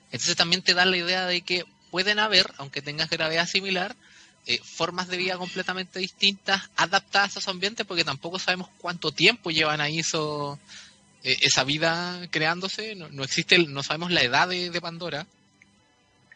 [0.07, 3.94] Entonces también te da la idea de que pueden haber, aunque tengas gravedad similar,
[4.46, 9.50] eh, formas de vida completamente distintas, adaptadas a su ambiente, porque tampoco sabemos cuánto tiempo
[9.50, 10.59] llevan ahí eso,
[11.22, 12.94] eh, esa vida creándose.
[12.94, 15.26] No, existe, no sabemos la edad de, Pandora.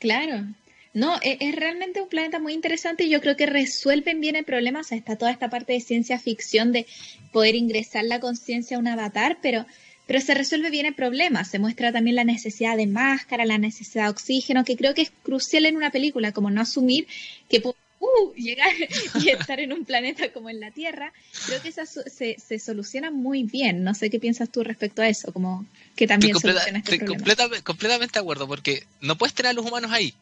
[0.01, 0.45] Claro.
[0.93, 4.45] No, es, es, realmente un planeta muy interesante y yo creo que resuelven bien el
[4.45, 4.81] problema.
[4.81, 6.87] O sea, está toda esta parte de ciencia ficción de
[7.33, 9.67] poder ingresar la conciencia a un avatar, pero
[10.07, 11.45] pero se resuelve bien el problema.
[11.45, 15.13] Se muestra también la necesidad de máscara, la necesidad de oxígeno, que creo que es
[15.23, 17.07] crucial en una película, como no asumir
[17.49, 17.61] que
[18.05, 18.69] uh, llegar
[19.23, 21.13] y estar en un planeta como en la Tierra,
[21.47, 23.85] creo que esa se, se, soluciona muy bien.
[23.85, 27.63] No sé qué piensas tú respecto a eso, como que también soluciona este problema.
[27.63, 30.15] completamente de acuerdo, porque no puedes tener a los humanos ahí.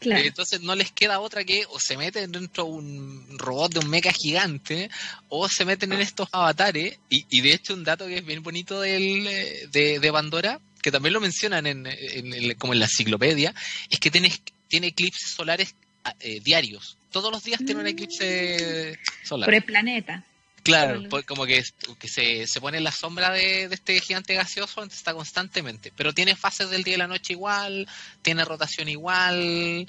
[0.00, 0.22] Claro.
[0.22, 3.78] Eh, entonces no les queda otra que o se meten dentro de un robot de
[3.78, 4.90] un mecha gigante
[5.28, 6.98] o se meten en estos avatares.
[7.08, 10.60] Y, y de hecho un dato que es bien bonito del, eh, de, de Pandora,
[10.82, 13.54] que también lo mencionan en, en, como en la enciclopedia,
[13.88, 14.30] es que tiene,
[14.68, 15.74] tiene eclipses solares
[16.20, 16.98] eh, diarios.
[17.14, 19.46] Todos los días tiene un eclipse solar.
[19.46, 20.24] Por el planeta.
[20.64, 21.62] Claro, como que,
[21.96, 25.92] que se, se, pone en la sombra de, este gigante gaseoso, entonces está constantemente.
[25.94, 27.86] Pero tiene fases del día y la noche igual,
[28.22, 29.86] tiene rotación igual.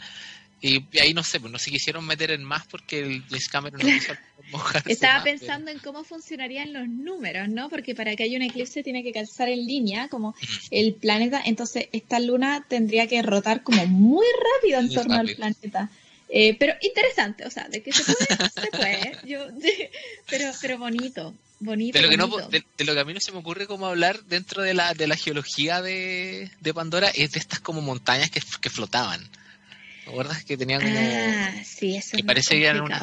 [0.62, 3.82] Y, ahí no sé, pues no se quisieron meter en más porque el James Cameron
[3.82, 4.14] no quiso
[4.86, 7.72] Estaba pensando en cómo funcionarían los números, ¿no?
[7.72, 10.36] Porque para que haya un eclipse tiene que calzar en línea, como
[10.70, 11.42] el planeta.
[11.44, 15.90] Entonces, esta luna tendría que rotar como muy rápido en torno al planeta.
[16.38, 19.18] Eh, pero interesante, o sea, de que se puede, se puede.
[19.24, 19.48] Yo,
[20.30, 21.98] pero, pero bonito, bonito.
[21.98, 24.22] De lo, Que no, de, lo que a mí no se me ocurre como hablar
[24.26, 28.42] dentro de la, de la geología de, de Pandora es de estas como montañas que,
[28.60, 29.26] que flotaban.
[30.04, 30.94] ¿Te acuerdas que tenían como...
[31.00, 33.00] Ah, sí, eso que parece que eran una,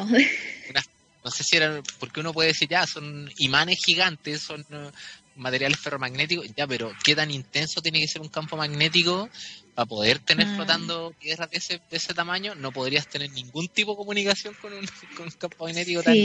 [1.23, 4.91] no sé si eran, porque uno puede decir ya, son imanes gigantes, son uh,
[5.35, 9.27] materiales ferromagnéticos, ya, pero ¿qué tan intenso tiene que ser un campo magnético
[9.73, 10.55] para poder tener ah.
[10.55, 12.55] flotando piedras de ese, de ese tamaño?
[12.55, 14.85] No podrías tener ningún tipo de comunicación con un,
[15.17, 16.15] con un campo magnético tan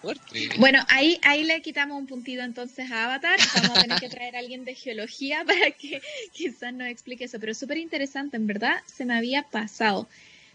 [0.00, 0.48] fuerte.
[0.58, 3.38] Bueno, ahí, ahí le quitamos un puntito entonces a Avatar.
[3.54, 6.02] Vamos a tener que traer a alguien de geología para que
[6.32, 7.38] quizás nos explique eso.
[7.38, 10.08] Pero súper interesante, en verdad, se me había pasado.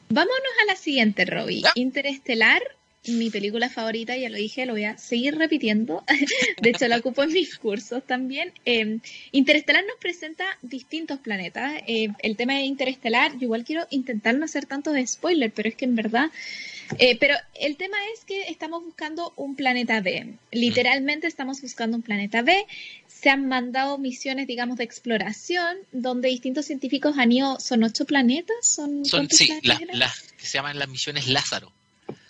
[0.10, 1.64] Vámonos a la siguiente, Robbie.
[1.76, 2.62] Interestelar
[3.06, 6.04] mi película favorita, ya lo dije, lo voy a seguir repitiendo.
[6.62, 8.52] De hecho, la ocupo en mis cursos también.
[8.66, 9.00] Eh,
[9.32, 11.82] Interestelar nos presenta distintos planetas.
[11.88, 15.76] Eh, el tema de Interestelar, yo igual quiero intentar no hacer tantos spoilers, pero es
[15.76, 16.32] que en verdad.
[17.00, 20.36] Eh, pero el tema es que estamos buscando un planeta B.
[20.52, 22.66] Literalmente estamos buscando un planeta B.
[23.08, 27.60] Se han mandado misiones, digamos, de exploración, donde distintos científicos han ido.
[27.60, 28.56] ¿Son ocho planetas?
[28.62, 29.50] Son, sí,
[29.94, 31.74] las que se llaman las misiones Lázaro.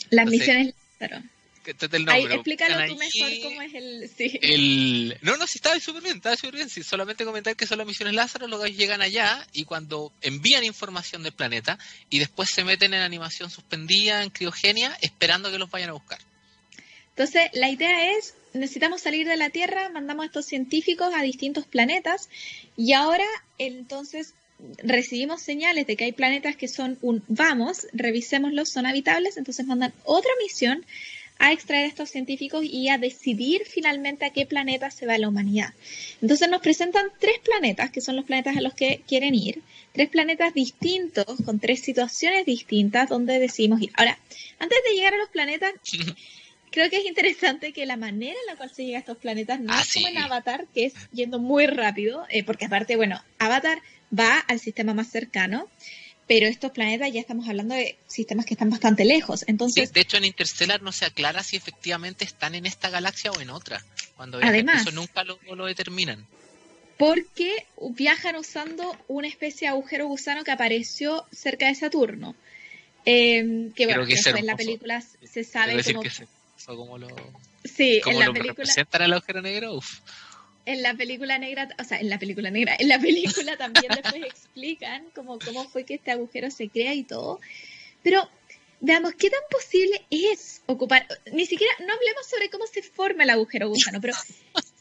[0.10, 1.24] Las misiones Lázaro.
[1.68, 2.36] El nombre.
[2.36, 4.40] explícalo tú mejor cómo es el, sí.
[4.42, 5.18] el...
[5.22, 6.70] No, no, sí, estaba súper bien, estaba súper bien.
[6.70, 11.24] Sí, solamente comentar que son las misiones Lázaro, luego llegan allá y cuando envían información
[11.24, 11.78] del planeta
[12.10, 16.20] y después se meten en animación suspendida, en criogenia, esperando que los vayan a buscar.
[17.10, 21.66] Entonces, la idea es, necesitamos salir de la Tierra, mandamos a estos científicos a distintos
[21.66, 22.30] planetas
[22.78, 23.26] y ahora
[23.58, 24.36] entonces
[24.78, 29.94] recibimos señales de que hay planetas que son un vamos, revisémoslos, son habitables, entonces mandan
[30.04, 30.86] otra misión
[31.40, 35.30] a extraer a estos científicos y a decidir finalmente a qué planeta se va la
[35.30, 35.74] humanidad.
[36.22, 39.62] Entonces nos presentan tres planetas, que son los planetas a los que quieren ir,
[39.94, 43.92] tres planetas distintos, con tres situaciones distintas donde decidimos ir.
[43.96, 44.18] Ahora,
[44.60, 45.74] antes de llegar a los planetas,
[46.72, 49.60] creo que es interesante que la manera en la cual se llega a estos planetas
[49.60, 53.22] no ah, es como en Avatar, que es yendo muy rápido, eh, porque aparte, bueno,
[53.38, 53.82] Avatar
[54.18, 55.68] va al sistema más cercano,
[56.28, 59.46] pero estos planetas ya estamos hablando de sistemas que están bastante lejos.
[59.48, 63.40] Entonces, de hecho, en Interstellar no se aclara si efectivamente están en esta galaxia o
[63.40, 63.84] en otra.
[64.18, 66.26] Cuando además, eso nunca lo, determinan.
[66.98, 72.36] Porque viajan usando una especie de agujero gusano que apareció cerca de Saturno.
[73.06, 75.82] Eh, que bueno, que en la película se sabe
[76.66, 76.98] como...
[76.98, 77.08] lo,
[77.64, 78.52] sí, en la película...
[78.52, 79.76] representan el agujero negro.
[79.76, 80.00] Uf
[80.68, 84.22] en la película negra, o sea, en la película negra, en la película también después
[84.22, 87.40] explican cómo, cómo fue que este agujero se crea y todo.
[88.04, 88.30] Pero
[88.82, 91.08] veamos, ¿qué tan posible es ocupar?
[91.32, 94.14] Ni siquiera, no hablemos sobre cómo se forma el agujero gusano, pero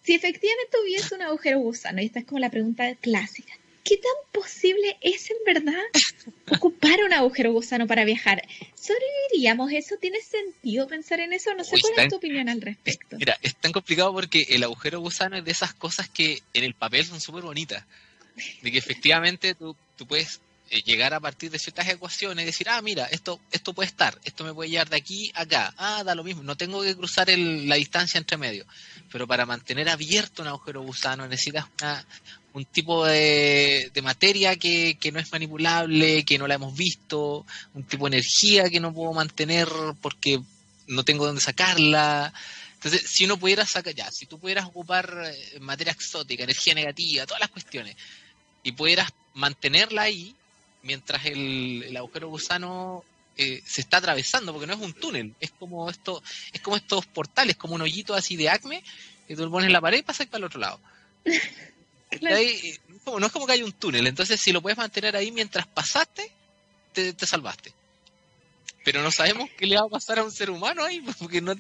[0.03, 3.53] si efectivamente hubiese un agujero gusano, y esta es como la pregunta clásica,
[3.87, 5.83] ¿qué tan posible es en verdad
[6.51, 8.43] ocupar un agujero gusano para viajar?
[8.75, 9.95] ¿Sobreviviríamos eso?
[10.01, 11.55] ¿Tiene sentido pensar en eso?
[11.55, 13.17] No sé cuál es tu opinión al respecto.
[13.17, 16.75] Mira, es tan complicado porque el agujero gusano es de esas cosas que en el
[16.75, 17.85] papel son súper bonitas.
[18.61, 22.69] De que efectivamente tú, tú puedes eh, llegar a partir de ciertas ecuaciones y decir,
[22.69, 26.03] ah, mira, esto, esto puede estar, esto me puede llevar de aquí a acá, ah,
[26.05, 28.67] da lo mismo, no tengo que cruzar la distancia entre medio.
[29.13, 31.67] Pero para mantener abierto un agujero gusano necesitas
[32.57, 37.85] un tipo de, materia que, que, no es manipulable, que no la hemos visto, un
[37.85, 39.69] tipo de energía que no puedo mantener
[40.01, 40.41] porque
[40.87, 42.33] no tengo dónde sacarla.
[42.77, 47.27] Entonces, si uno pudiera sacar, ya, si tú pudieras ocupar eh, materia exótica, energía negativa,
[47.27, 47.95] todas las cuestiones,
[48.63, 50.35] y pudieras mantenerla ahí,
[50.83, 53.05] mientras el, agujero gusano
[53.37, 56.23] eh, se está atravesando, porque no es un túnel, es como esto,
[56.55, 58.83] es como estos portales, como un hoyito así de acme,
[59.29, 60.81] que tú lo pones en la pared y pasas para el otro lado.
[62.21, 66.31] No es como que hay un túnel, entonces si lo puedes mantener ahí mientras pasaste,
[66.93, 67.73] te, te salvaste.
[68.87, 71.55] Pero no sabemos qué le va a pasar a un ser humano ahí, porque no,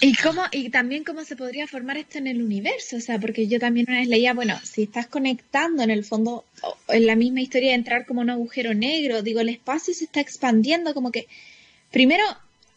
[0.00, 3.48] ¿Y, cómo, y también cómo se podría formar esto en el universo, o sea, porque
[3.48, 6.46] yo también una vez leía, bueno, si estás conectando en el fondo,
[6.88, 10.20] en la misma historia de entrar como un agujero negro, digo, el espacio se está
[10.20, 11.28] expandiendo, como que,
[11.90, 12.24] primero,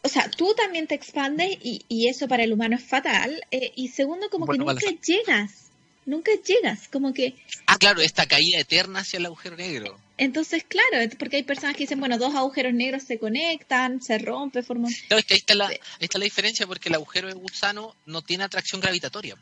[0.02, 3.72] o sea, tú también te expandes y, y eso para el humano es fatal, eh,
[3.74, 4.76] y segundo, como que nunca
[5.08, 5.69] llegas,
[6.10, 7.36] nunca llegas, como que...
[7.68, 11.84] Ah, claro, esta caída eterna hacia el agujero negro Entonces, claro, porque hay personas que
[11.84, 14.92] dicen, bueno, dos agujeros negros se conectan, se rompe, forman...
[15.08, 17.96] Claro, es que ahí está, la, ahí está la diferencia porque el agujero de gusano
[18.06, 19.36] no tiene atracción gravitatoria.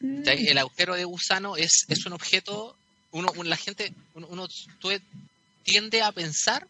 [0.00, 0.22] Mm.
[0.26, 2.76] El agujero de gusano es, es un objeto,
[3.12, 4.48] uno, la gente, uno, uno
[5.62, 6.66] tiende a pensar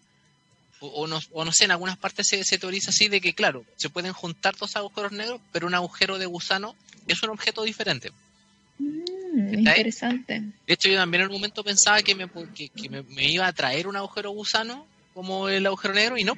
[0.80, 3.64] o, no, o, no, sé, en algunas partes se, se, teoriza así de que, claro,
[3.76, 6.74] se pueden juntar dos agujeros negros, pero un agujero de gusano
[7.06, 8.10] es un objeto diferente.
[8.82, 10.42] Mm, interesante.
[10.66, 13.86] De hecho, yo también en un momento pensaba que me, que, me, iba a traer
[13.86, 16.34] un agujero gusano como el agujero negro y no.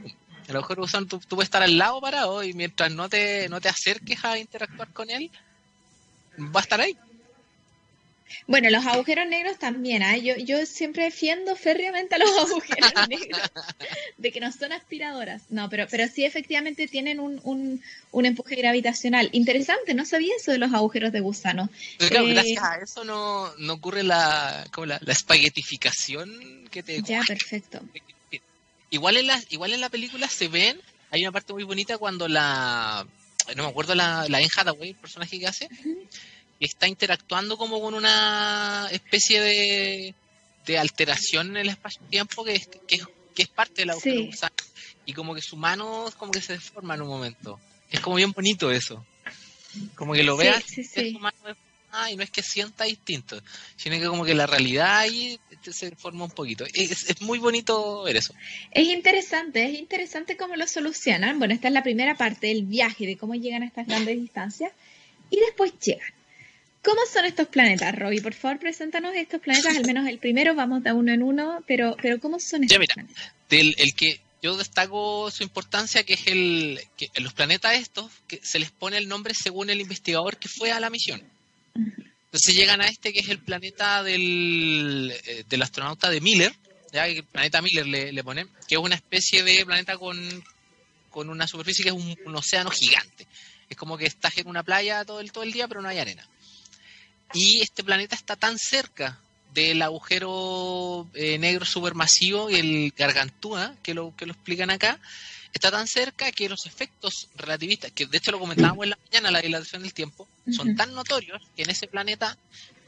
[0.47, 3.61] El agujero gusano tú, tú, puedes estar al lado parado y mientras no te, no
[3.61, 5.31] te acerques a interactuar con él,
[6.39, 6.97] va a estar ahí.
[8.47, 10.17] Bueno, los agujeros negros también, ¿ah?
[10.17, 13.41] yo, yo siempre defiendo férreamente a los agujeros negros,
[14.17, 15.43] de que no son aspiradoras.
[15.51, 19.29] No, pero, pero sí efectivamente tienen un, un, un empuje gravitacional.
[19.33, 21.71] Interesante, no sabía eso de los agujeros de gusano.
[21.99, 26.83] Pero claro, eh, gracias a eso no, no ocurre la, como la, la espaguetificación que
[26.83, 27.03] te...
[27.03, 27.81] Ya, perfecto.
[28.91, 32.29] Igual en, la, igual en la película se ven, hay una parte muy bonita cuando
[32.29, 33.07] la...
[33.57, 35.69] No me acuerdo la, la Anne Hathaway, el personaje que hace
[36.67, 40.15] está interactuando como con una especie de,
[40.67, 43.03] de alteración en el espacio-tiempo que es, que,
[43.37, 44.31] es parte de la sí.
[45.07, 47.61] y como que su mano como que se deforma en un momento.
[47.91, 49.05] Es como bien bonito eso.
[49.95, 51.37] Como que lo veas su mano
[52.11, 53.41] y no es que sienta distinto,
[53.77, 56.65] sino que como que la realidad ahí se forma un poquito.
[56.75, 58.35] Es, es, muy bonito ver eso.
[58.73, 61.39] Es interesante, es interesante cómo lo solucionan.
[61.39, 64.73] Bueno, esta es la primera parte del viaje, de cómo llegan a estas grandes distancias,
[65.31, 66.13] y después llegan.
[66.85, 68.21] ¿Cómo son estos planetas, Robbie?
[68.21, 71.97] Por favor, preséntanos estos planetas, al menos el primero, vamos de uno en uno, pero,
[72.01, 73.33] pero ¿cómo son estos planetas?
[73.49, 78.39] Del, el que yo destaco su importancia, que es el que los planetas estos, que
[78.43, 81.23] se les pone el nombre según el investigador que fue a la misión.
[81.75, 86.53] Entonces llegan a este que es el planeta del, eh, del astronauta de Miller,
[86.93, 87.07] ¿ya?
[87.07, 90.19] el planeta Miller le, le ponen, que es una especie de planeta con,
[91.09, 93.27] con una superficie que es un, un océano gigante.
[93.71, 95.99] Es como que estás en una playa todo el, todo el día, pero no hay
[95.99, 96.29] arena.
[97.35, 99.19] Y este planeta está tan cerca
[99.53, 104.99] del agujero eh, negro supermasivo, el Gargantúa, que lo, que lo explican acá,
[105.53, 109.31] está tan cerca que los efectos relativistas, que de hecho lo comentábamos en la mañana,
[109.31, 112.37] la dilatación del tiempo, son tan notorios que en ese planeta,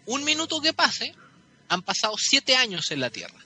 [0.07, 1.15] un minuto que pase,
[1.69, 3.39] han pasado siete años en la Tierra.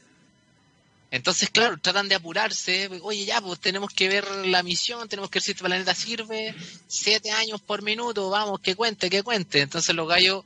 [1.10, 2.88] Entonces, claro, tratan de apurarse.
[3.02, 6.54] Oye, ya, pues tenemos que ver la misión, tenemos que ver si este planeta sirve.
[6.86, 9.60] Siete años por minuto, vamos, que cuente, que cuente.
[9.60, 10.44] Entonces los gallos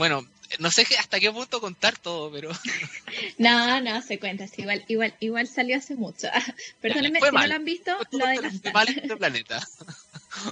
[0.00, 0.26] bueno,
[0.60, 2.50] no sé hasta qué punto contar todo, pero.
[3.36, 6.26] No, no, se cuenta, igual, igual, igual salió hace mucho.
[6.80, 8.62] Perdónenme, si no lo han visto, lo adelantan.
[8.62, 9.68] Fue mal este planeta.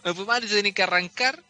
[0.04, 1.42] Me fue mal y se tienen que arrancar.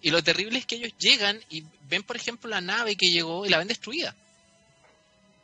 [0.00, 3.46] Y lo terrible es que ellos llegan y ven, por ejemplo, la nave que llegó
[3.46, 4.16] y la ven destruida.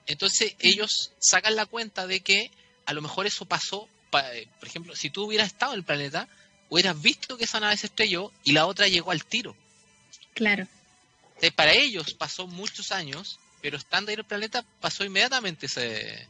[0.08, 2.50] Entonces ellos sacan la cuenta de que
[2.84, 3.88] a lo mejor eso pasó,
[4.32, 6.26] eh, por ejemplo, si tú hubieras estado en el planeta,
[6.68, 9.54] hubieras visto que esa nave se estrelló y la otra llegó al tiro.
[10.34, 10.66] Claro
[11.54, 16.26] para ellos pasó muchos años, pero estando en el planeta pasó inmediatamente ese,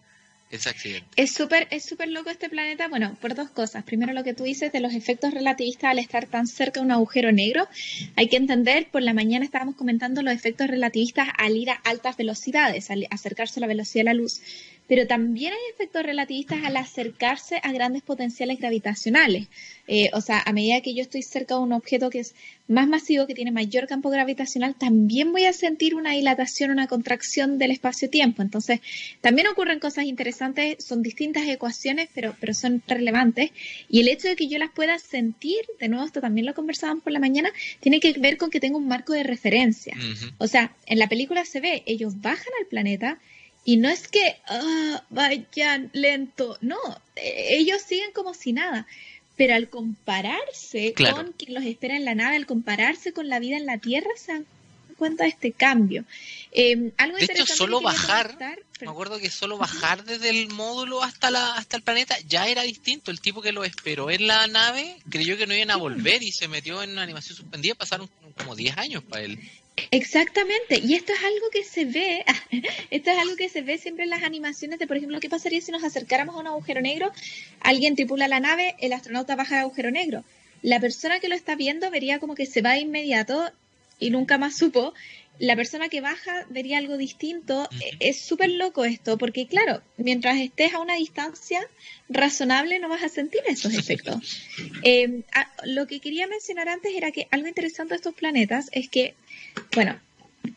[0.51, 1.09] ese accidente.
[1.16, 3.85] Es súper es súper loco este planeta, bueno, por dos cosas.
[3.85, 6.92] Primero lo que tú dices de los efectos relativistas al estar tan cerca de un
[6.92, 7.69] agujero negro.
[8.16, 12.16] Hay que entender, por la mañana estábamos comentando los efectos relativistas al ir a altas
[12.16, 14.40] velocidades, al acercarse a la velocidad de la luz.
[14.88, 19.49] Pero también hay efectos relativistas al acercarse a grandes potenciales gravitacionales.
[19.88, 22.35] Eh, o sea, a medida que yo estoy cerca de un objeto que es
[22.68, 27.59] más masivo, que tiene mayor campo gravitacional, también voy a sentir una dilatación, una contracción
[27.59, 28.42] del espacio-tiempo.
[28.42, 28.81] Entonces,
[29.20, 33.51] también ocurren cosas interesantes, son distintas ecuaciones, pero, pero son relevantes.
[33.88, 37.05] Y el hecho de que yo las pueda sentir, de nuevo, esto también lo conversábamos
[37.05, 39.96] por la mañana, tiene que ver con que tengo un marco de referencia.
[40.38, 43.18] O sea, en la película se ve, ellos bajan al planeta,
[43.66, 46.79] y no es que ah, vayan lento, no,
[47.16, 48.87] ellos siguen como si nada.
[49.37, 53.57] Pero al compararse con quien los espera en la nave, al compararse con la vida
[53.57, 54.46] en la Tierra, se dan
[54.96, 56.05] cuenta de este cambio.
[56.52, 58.38] Eh, algo de hecho, solo bajar,
[58.81, 62.62] me acuerdo que solo bajar desde el módulo hasta la hasta el planeta ya era
[62.62, 63.11] distinto.
[63.11, 66.31] El tipo que lo esperó en la nave creyó que no iban a volver y
[66.31, 67.74] se metió en una animación suspendida.
[67.74, 69.40] Pasaron como 10 años para él.
[69.91, 72.25] Exactamente, y esto es algo que se ve,
[72.91, 75.61] esto es algo que se ve siempre en las animaciones de, por ejemplo, ¿qué pasaría
[75.61, 77.12] si nos acercáramos a un agujero negro?
[77.61, 80.25] Alguien tripula la nave, el astronauta baja al agujero negro.
[80.63, 83.50] La persona que lo está viendo vería como que se va de inmediato
[83.98, 84.94] y nunca más supo.
[85.39, 87.69] La persona que baja vería algo distinto.
[88.01, 91.61] Es súper loco esto, porque claro, mientras estés a una distancia
[92.09, 94.43] razonable no vas a sentir esos efectos.
[94.83, 95.23] Eh,
[95.65, 99.15] lo que quería mencionar antes era que algo interesante de estos planetas es que
[99.75, 99.99] bueno,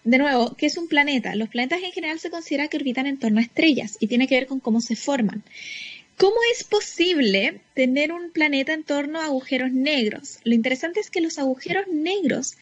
[0.03, 1.35] de nuevo, ¿qué es un planeta?
[1.35, 4.35] Los planetas en general se considera que orbitan en torno a estrellas y tiene que
[4.35, 5.43] ver con cómo se forman.
[6.17, 10.39] ¿Cómo es posible tener un planeta en torno a agujeros negros?
[10.43, 12.57] Lo interesante es que los agujeros negros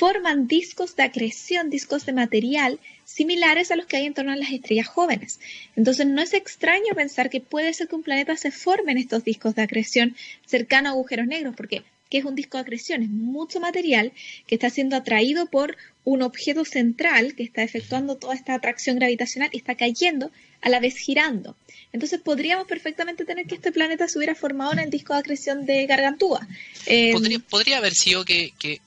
[0.00, 4.36] forman discos de acreción, discos de material similares a los que hay en torno a
[4.36, 5.40] las estrellas jóvenes.
[5.76, 9.24] Entonces no es extraño pensar que puede ser que un planeta se forme en estos
[9.24, 13.02] discos de acreción cercano a agujeros negros, porque ¿qué es un disco de acreción?
[13.02, 14.12] Es mucho material
[14.46, 19.50] que está siendo atraído por un objeto central que está efectuando toda esta atracción gravitacional
[19.52, 20.30] y está cayendo
[20.62, 21.56] a la vez girando.
[21.92, 25.66] Entonces podríamos perfectamente tener que este planeta se hubiera formado en el disco de acreción
[25.66, 26.48] de Gargantúa.
[26.86, 27.12] Eh,
[27.50, 28.80] ¿Podría, haber sido que, que,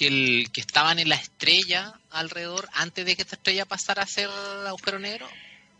[0.00, 4.28] el, que estaban en la estrella alrededor antes de que esta estrella pasara a ser
[4.66, 5.26] agujero negro?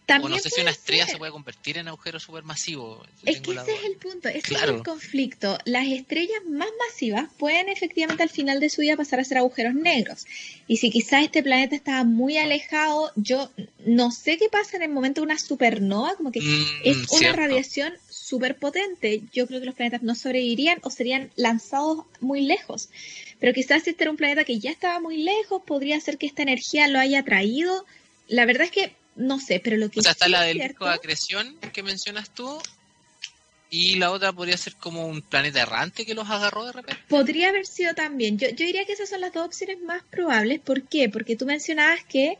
[0.08, 3.04] o no sé si una estrella se puede convertir en agujero supermasivo.
[3.24, 5.58] Es que ese es el punto, ese es el conflicto.
[5.64, 9.74] Las estrellas más masivas pueden efectivamente al final de su vida pasar a ser agujeros
[9.74, 10.26] negros.
[10.68, 13.50] Y si quizás este planeta estaba muy alejado, yo
[13.84, 17.32] no sé qué pasa en el momento de una supernova, como que mm, es una
[17.32, 17.92] radiación
[18.26, 19.22] súper potente.
[19.32, 22.88] Yo creo que los planetas no sobrevivirían o serían lanzados muy lejos.
[23.38, 26.26] Pero quizás si este era un planeta que ya estaba muy lejos, podría ser que
[26.26, 27.86] esta energía lo haya traído.
[28.26, 30.00] La verdad es que no sé, pero lo que...
[30.00, 32.58] O sea, está la del disco de acreción que mencionas tú
[33.70, 37.02] y la otra podría ser como un planeta errante que los agarró de repente.
[37.08, 38.38] Podría haber sido también.
[38.38, 40.60] Yo, yo diría que esas son las dos opciones más probables.
[40.60, 41.08] ¿Por qué?
[41.08, 42.38] Porque tú mencionabas que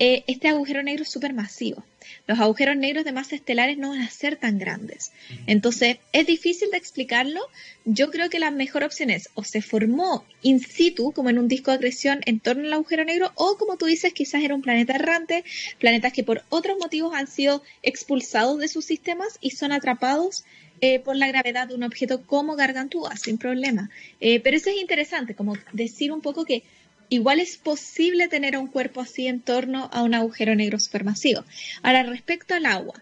[0.00, 1.84] eh, este agujero negro es masivo.
[2.28, 5.10] Los agujeros negros de masa estelares no van a ser tan grandes.
[5.48, 7.40] Entonces, es difícil de explicarlo.
[7.84, 11.48] Yo creo que la mejor opción es o se formó in situ, como en un
[11.48, 14.62] disco de acreción en torno al agujero negro, o como tú dices, quizás era un
[14.62, 15.42] planeta errante,
[15.80, 20.44] planetas que por otros motivos han sido expulsados de sus sistemas y son atrapados
[20.80, 23.90] eh, por la gravedad de un objeto como Gargantúa, sin problema.
[24.20, 26.62] Eh, pero eso es interesante, como decir un poco que
[27.08, 31.44] igual es posible tener un cuerpo así en torno a un agujero negro supermasivo.
[31.82, 33.00] Ahora, respecto al agua,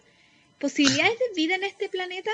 [0.59, 2.31] posibilidades de vida en este planeta,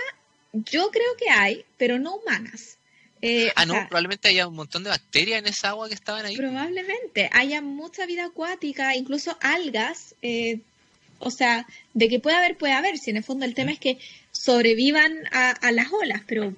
[0.53, 2.77] yo creo que hay, pero no humanas.
[3.21, 6.35] Eh, ah, no, probablemente haya un montón de bacterias en esa agua que estaban ahí.
[6.35, 10.15] Probablemente, haya mucha vida acuática, incluso algas.
[10.21, 10.59] Eh,
[11.19, 12.97] o sea, de que puede haber, puede haber.
[12.97, 13.97] Si en el fondo el tema es que
[14.31, 16.53] sobrevivan a las olas, pero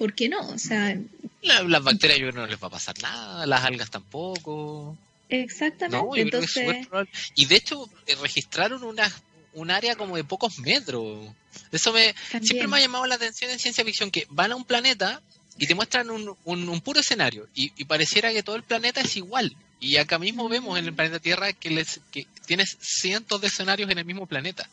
[0.00, 0.40] ¿por qué no?
[0.48, 0.98] O sea,
[1.42, 4.96] las bacterias yo no les va a pasar nada, las algas tampoco.
[5.28, 6.22] Exactamente.
[6.22, 6.88] Entonces...
[7.34, 9.12] y de hecho eh, registraron una,
[9.52, 11.28] un área como de pocos metros.
[11.70, 14.64] Eso me siempre me ha llamado la atención en ciencia ficción que van a un
[14.64, 15.20] planeta
[15.58, 19.18] y te muestran un, un, puro escenario y, y, pareciera que todo el planeta es
[19.18, 19.54] igual.
[19.80, 23.90] Y acá mismo vemos en el planeta Tierra que, les, que tienes cientos de escenarios
[23.90, 24.66] en el mismo planeta.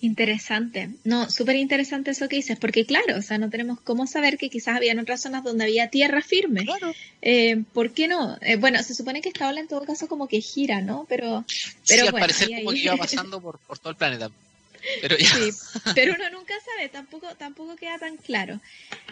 [0.00, 0.90] Interesante.
[1.04, 4.50] No, súper interesante eso que dices, porque claro, o sea, no tenemos cómo saber que
[4.50, 6.64] quizás había otras zonas donde había tierra firme.
[6.64, 6.94] Claro.
[7.22, 8.36] Eh, ¿Por qué no?
[8.40, 11.06] Eh, bueno, se supone que esta ola en todo caso como que gira, ¿no?
[11.08, 11.44] Pero,
[11.86, 14.30] pero sí, al parecer como que iba pasando por, por todo el planeta.
[15.00, 15.50] Pero Sí,
[15.94, 18.60] pero uno nunca sabe, tampoco, tampoco queda tan claro.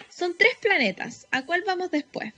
[0.08, 1.26] Son tres planetas.
[1.30, 2.32] ¿A cuál vamos después?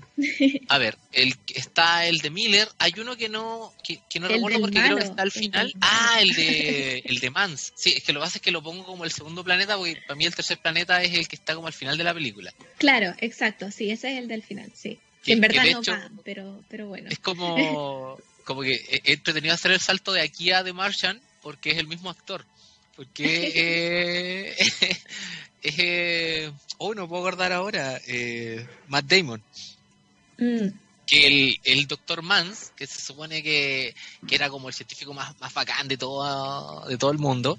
[0.69, 2.69] A ver, el, está el de Miller.
[2.79, 5.73] Hay uno que no, que, no recuerdo porque creo que está al final.
[5.81, 7.73] ah, el de, el de Mans.
[7.77, 9.97] Sí, es que lo que pasa es que lo pongo como el segundo planeta porque
[10.07, 12.53] para mí el tercer planeta es el que está como al final de la película.
[12.79, 13.71] Claro, exacto.
[13.71, 14.99] Sí, ese es el del final, sí.
[15.27, 17.09] en verdad no va, pero, pero bueno.
[17.11, 21.71] Es como, como que he entretenido hacer el salto de aquí a The Martian porque
[21.71, 22.45] es el mismo actor.
[22.99, 24.57] Porque eh,
[25.63, 29.41] eh, oh, no puedo acordar ahora, eh, Matt Damon.
[30.37, 30.67] Mm.
[31.07, 33.95] Que el, el doctor Mans, que se supone que,
[34.29, 37.57] era como el científico más, más bacán de todo, de todo el mundo,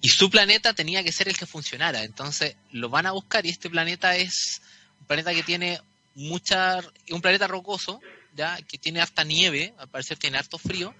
[0.00, 2.02] y su planeta tenía que ser el que funcionara.
[2.02, 4.60] Entonces lo van a buscar y este planeta es
[4.98, 5.80] un planeta que tiene
[6.16, 6.80] mucha,
[7.10, 8.00] un planeta rocoso,
[8.34, 10.92] ya que tiene harta nieve, al parecer tiene harto frío,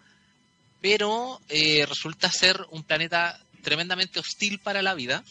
[0.81, 5.25] pero eh, resulta ser un planeta tremendamente hostil para la vida.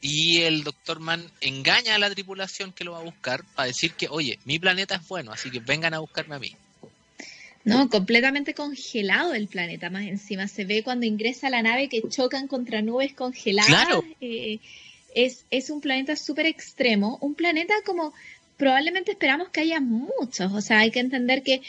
[0.00, 3.94] Y el Doctor Mann engaña a la tripulación que lo va a buscar para decir
[3.94, 6.54] que, oye, mi planeta es bueno, así que vengan a buscarme a mí.
[7.64, 10.46] No, completamente congelado el planeta, más encima.
[10.48, 13.68] Se ve cuando ingresa la nave que chocan contra nubes congeladas.
[13.68, 14.04] Claro.
[14.20, 14.60] Eh,
[15.14, 18.14] es, es un planeta súper extremo, un planeta como
[18.56, 20.52] probablemente esperamos que haya muchos.
[20.52, 21.60] O sea, hay que entender que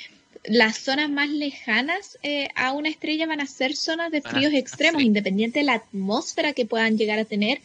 [0.43, 5.01] las zonas más lejanas eh, a una estrella van a ser zonas de fríos extremos,
[5.01, 7.59] independiente de la atmósfera que puedan llegar a tener.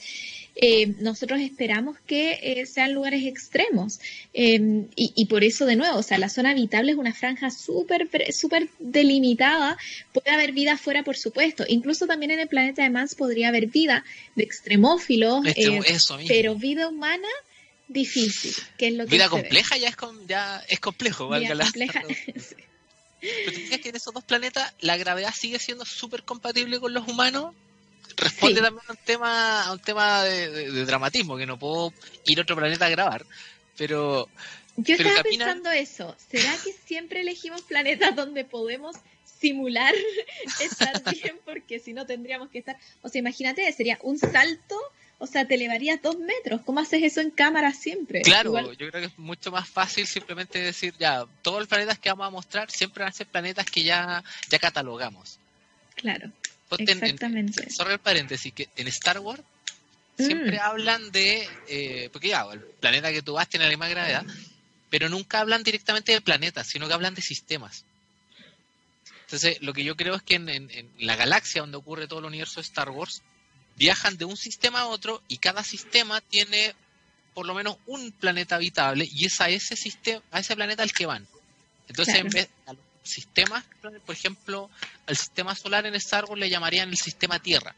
[0.57, 3.99] Eh, nosotros esperamos que eh, sean lugares extremos.
[4.33, 8.09] Em, y, por eso de nuevo, o sea, la zona habitable es una franja súper
[8.33, 9.77] súper delimitada,
[10.13, 13.67] puede haber vida afuera por supuesto, incluso también en el planeta de Mars podría haber
[13.67, 14.05] vida
[14.37, 15.45] de extremófilos,
[16.29, 17.29] pero vida humana
[17.95, 22.03] difícil, que es lo que vida compleja ya es ya es complejo, valga la compleja.
[23.47, 27.55] Pero que planetas, la gravedad sigue siendo súper compatible con los humanos.
[28.17, 31.93] Responde también a un tema, a un tema de, dramatismo, que no puedo
[32.27, 33.25] ir a otro planeta a grabar.
[33.77, 34.29] Pero.
[34.77, 36.15] Yo estaba pensando eso.
[36.31, 38.97] ¿Será que siempre elegimos planetas donde podemos
[39.41, 39.95] simular
[40.61, 41.41] estar bien?
[41.45, 42.77] Porque si no tendríamos que estar.
[43.03, 44.79] O sea, imagínate, sería un salto
[45.25, 46.61] o sea, te elevarías dos metros.
[46.67, 48.21] ¿Cómo haces eso en cámara siempre?
[48.21, 52.11] Claro, yo creo que es mucho más fácil simplemente decir, ya, todos los planetas que
[52.11, 55.39] vamos a mostrar siempre van a ser planetas que ya, ya catalogamos.
[55.95, 56.31] Claro.
[56.79, 57.71] exactamente.
[57.71, 59.43] Solo el paréntesis, que en Star Wars
[60.19, 60.63] siempre mm.
[60.63, 64.27] hablan de, eh, porque ya, el planeta que tú vas tiene la misma gravedad,
[64.91, 67.87] pero nunca hablan directamente de planetas, sino que hablan de sistemas.
[69.23, 72.61] Entonces, lo que yo creo es que en la galaxia donde ocurre todo el universo
[72.61, 73.23] de Star Wars,
[73.77, 76.75] viajan de un sistema a otro y cada sistema tiene
[77.35, 80.93] por lo menos un planeta habitable y es a ese sistema, a ese planeta al
[80.93, 81.27] que van.
[81.89, 83.65] Entonces, en vez de los sistemas,
[84.07, 84.71] por ejemplo,
[85.07, 87.75] al sistema solar en Star Wars le llamarían el sistema Tierra,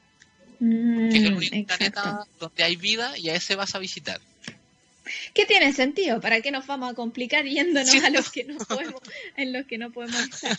[0.61, 4.21] mm, que es el único planeta donde hay vida y a ese vas a visitar.
[5.35, 6.21] ¿Qué tiene sentido?
[6.21, 9.01] ¿Para qué nos vamos a complicar yéndonos a los que no podemos,
[9.37, 10.59] en los que no podemos estar?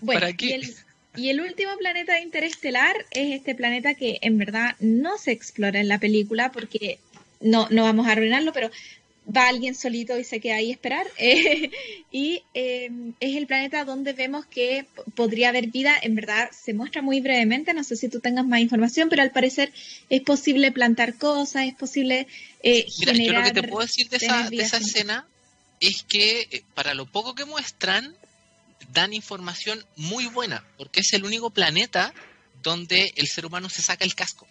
[0.00, 0.46] Bueno, ¿Para qué?
[0.46, 0.76] Y el
[1.14, 6.52] último planeta interestelar es este planeta que en verdad no se explora en la película
[6.52, 6.98] porque
[7.40, 8.70] no, no vamos a arruinarlo, pero
[9.36, 11.06] va alguien solito y se queda ahí a esperar.
[12.10, 15.94] y em, es el planeta donde vemos que podría haber vida.
[16.00, 19.30] En verdad se muestra muy brevemente, no sé si tú tengas más información, pero al
[19.30, 19.72] parecer
[20.08, 22.26] es posible plantar cosas, es posible
[22.62, 25.26] eh, Mira, Yo lo que te puedo decir de esa, de esa escena
[25.80, 28.14] es que eh, para lo poco que muestran,
[28.92, 32.12] dan información muy buena, porque es el único planeta
[32.62, 34.46] donde el ser humano se saca el casco.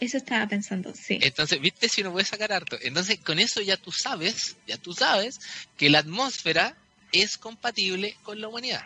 [0.00, 1.18] Eso estaba pensando, sí.
[1.22, 2.76] Entonces, viste si uno puede sacar harto.
[2.82, 5.40] Entonces, con eso ya tú sabes, ya tú sabes
[5.76, 6.76] que la atmósfera
[7.12, 8.82] es compatible con la humanidad.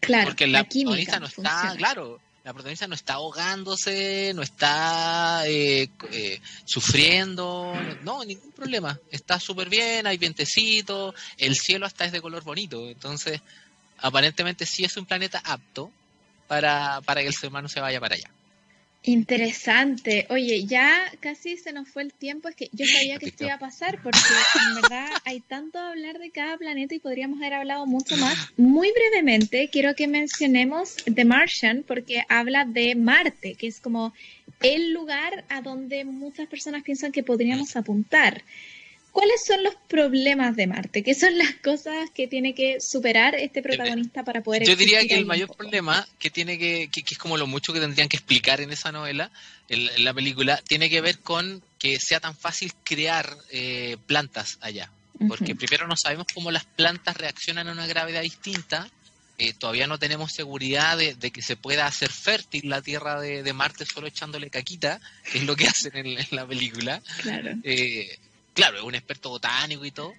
[0.00, 5.88] Claro, porque la, protagonista no está, claro, la protagonista no está ahogándose, no está eh,
[6.12, 8.98] eh, sufriendo, no, ningún problema.
[9.10, 12.88] Está súper bien, hay vientecito, el cielo hasta es de color bonito.
[12.88, 13.40] Entonces,
[13.98, 15.90] aparentemente sí es un planeta apto
[16.46, 18.30] para, para que el ser humano se vaya para allá.
[19.04, 20.26] Interesante.
[20.28, 22.48] Oye, ya casi se nos fue el tiempo.
[22.48, 25.90] Es que yo sabía que esto iba a pasar porque en verdad hay tanto a
[25.90, 28.36] hablar de cada planeta y podríamos haber hablado mucho más.
[28.56, 34.12] Muy brevemente, quiero que mencionemos The Martian porque habla de Marte, que es como
[34.60, 38.42] el lugar a donde muchas personas piensan que podríamos apuntar.
[39.18, 41.02] ¿Cuáles son los problemas de Marte?
[41.02, 44.62] ¿Qué son las cosas que tiene que superar este protagonista para poder...
[44.62, 47.80] Yo diría que el mayor problema que tiene que, que, es como lo mucho que
[47.80, 49.32] tendrían que explicar en esa novela,
[49.68, 54.88] en, la película, tiene que ver con que sea tan fácil crear eh, plantas allá.
[55.26, 58.88] Porque primero no sabemos cómo las plantas reaccionan a una gravedad distinta.
[59.38, 63.84] Eh, todavía no tenemos seguridad de, que se pueda hacer fértil la tierra de, Marte
[63.84, 67.02] solo echándole caquita, que es lo que hacen en, la película.
[67.20, 67.50] Claro.
[67.64, 68.16] Eh,
[68.58, 70.12] claro, es un experto botánico y todo,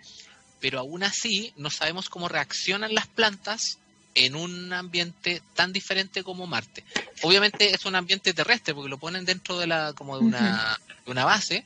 [0.62, 3.80] pero aún así no sabemos cómo reaccionan las plantas
[4.16, 6.86] en un ambiente tan diferente como Marte.
[7.22, 11.12] Obviamente es un ambiente terrestre porque lo ponen dentro de la como de una, de
[11.12, 11.66] una base,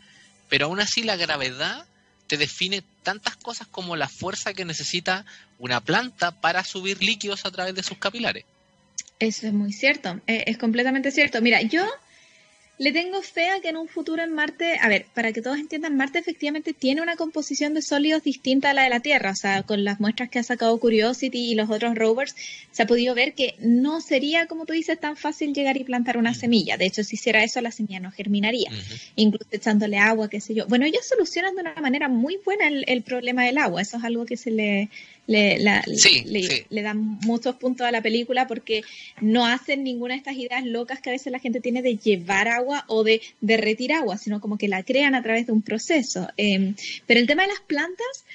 [0.50, 1.86] pero aún así la gravedad
[2.26, 5.26] te define tantas cosas como la fuerza que necesita
[5.60, 8.46] una planta para subir líquidos a través de sus capilares.
[9.20, 11.40] Eso es muy cierto, eh, es completamente cierto.
[11.40, 11.86] Mira, yo
[12.80, 15.58] le tengo fe a que en un futuro en Marte, a ver, para que todos
[15.58, 19.32] entiendan, Marte efectivamente tiene una composición de sólidos distinta a la de la Tierra.
[19.32, 22.36] O sea, con las muestras que ha sacado Curiosity y los otros rovers,
[22.72, 26.18] se ha podido ver que no sería, como tú dices, tan fácil llegar y plantar
[26.18, 26.78] una semilla.
[26.78, 28.72] De hecho, si hiciera eso, la semilla no germinaría,
[29.16, 30.66] incluso echándole agua, qué sé yo.
[30.68, 33.82] Bueno, ellos solucionan de una manera muy buena el problema del agua.
[33.82, 34.90] Eso es algo que se le,
[35.28, 35.58] le,
[36.70, 38.84] le, dan muchos puntos a la película porque
[39.22, 42.48] no hacen ninguna de estas ideas locas que a veces la gente tiene de llevar
[42.48, 46.28] agua o de derretir agua, sino como que la crean a través de un proceso.
[46.36, 46.76] Em,
[47.08, 48.26] pero el tema de las plantas,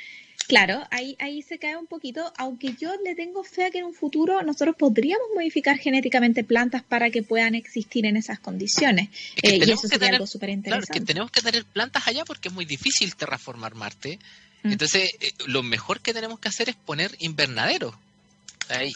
[0.47, 3.84] claro, ahí, ahí se cae un poquito, aunque yo le tengo fe a que en
[3.84, 9.11] un futuro nosotros podríamos modificar genéticamente plantas para que puedan existir en esas condiciones.
[9.43, 10.86] Eh, y eso sería algo súper interesante.
[10.86, 14.18] Claro, que tenemos que tener plantas allá porque es muy difícil terraformar Marte.
[14.63, 14.73] Mm.
[14.73, 17.95] Entonces, eh, lo mejor que tenemos que hacer es poner invernaderos.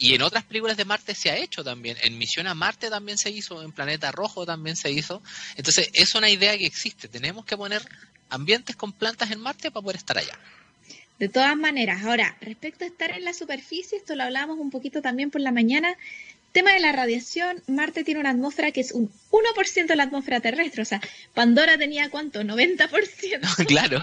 [0.00, 1.96] Y en otras películas de Marte se ha hecho también.
[2.02, 5.22] En Misión a Marte también se hizo, en Planeta Rojo también se hizo.
[5.56, 7.08] Entonces, es una idea que existe.
[7.08, 7.82] Tenemos que poner
[8.28, 10.38] ambientes con plantas en Marte para poder estar allá.
[11.18, 15.00] De todas maneras, ahora, respecto a estar en la superficie, esto lo hablábamos un poquito
[15.00, 15.96] también por la mañana,
[16.52, 20.40] Tema de la radiación, Marte tiene una atmósfera que es un 1% de la atmósfera
[20.40, 21.00] terrestre, o sea,
[21.34, 23.66] Pandora tenía cuánto, 90%.
[23.66, 24.02] claro.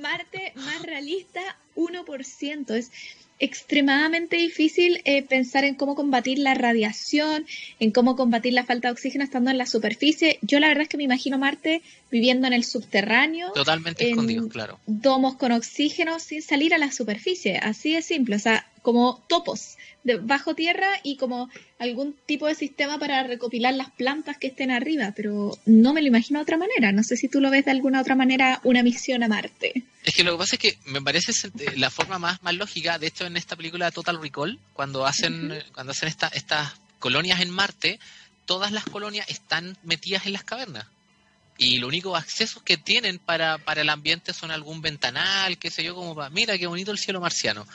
[0.00, 1.40] Marte más realista,
[1.74, 2.74] 1%.
[2.74, 2.90] Es,
[3.38, 7.46] extremadamente difícil eh, pensar en cómo combatir la radiación,
[7.78, 10.38] en cómo combatir la falta de oxígeno estando en la superficie.
[10.42, 13.52] Yo la verdad es que me imagino Marte viviendo en el subterráneo.
[13.52, 14.80] Totalmente escondido, claro.
[14.86, 19.76] Domos con oxígeno sin salir a la superficie, así de simple, o sea, como topos
[20.02, 24.70] de bajo tierra y como algún tipo de sistema para recopilar las plantas que estén
[24.70, 26.90] arriba, pero no me lo imagino de otra manera.
[26.90, 29.84] No sé si tú lo ves de alguna otra manera una misión a Marte.
[30.04, 31.32] Es que lo que pasa es que me parece
[31.76, 35.92] la forma más, más lógica, de hecho en esta película Total Recall, cuando hacen, cuando
[35.92, 38.00] hacen esta, estas colonias en Marte,
[38.46, 40.86] todas las colonias están metidas en las cavernas
[41.58, 45.82] y los únicos accesos que tienen para, para el ambiente son algún ventanal, qué sé
[45.82, 47.66] yo, como para, mira qué bonito el cielo marciano.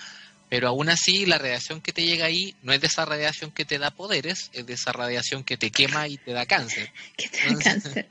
[0.54, 3.66] Pero aún así, la radiación que te llega ahí no es de esa radiación que
[3.66, 6.92] te da poderes, es de esa radiación que te quema y te da cáncer.
[7.18, 8.08] Que te da cáncer.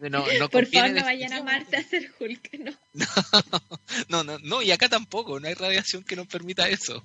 [0.52, 2.72] Por favor, no vayan a Marte a hacer Hulk, ¿no?
[4.08, 7.04] No, no, no, y acá tampoco, no hay radiación que nos permita eso.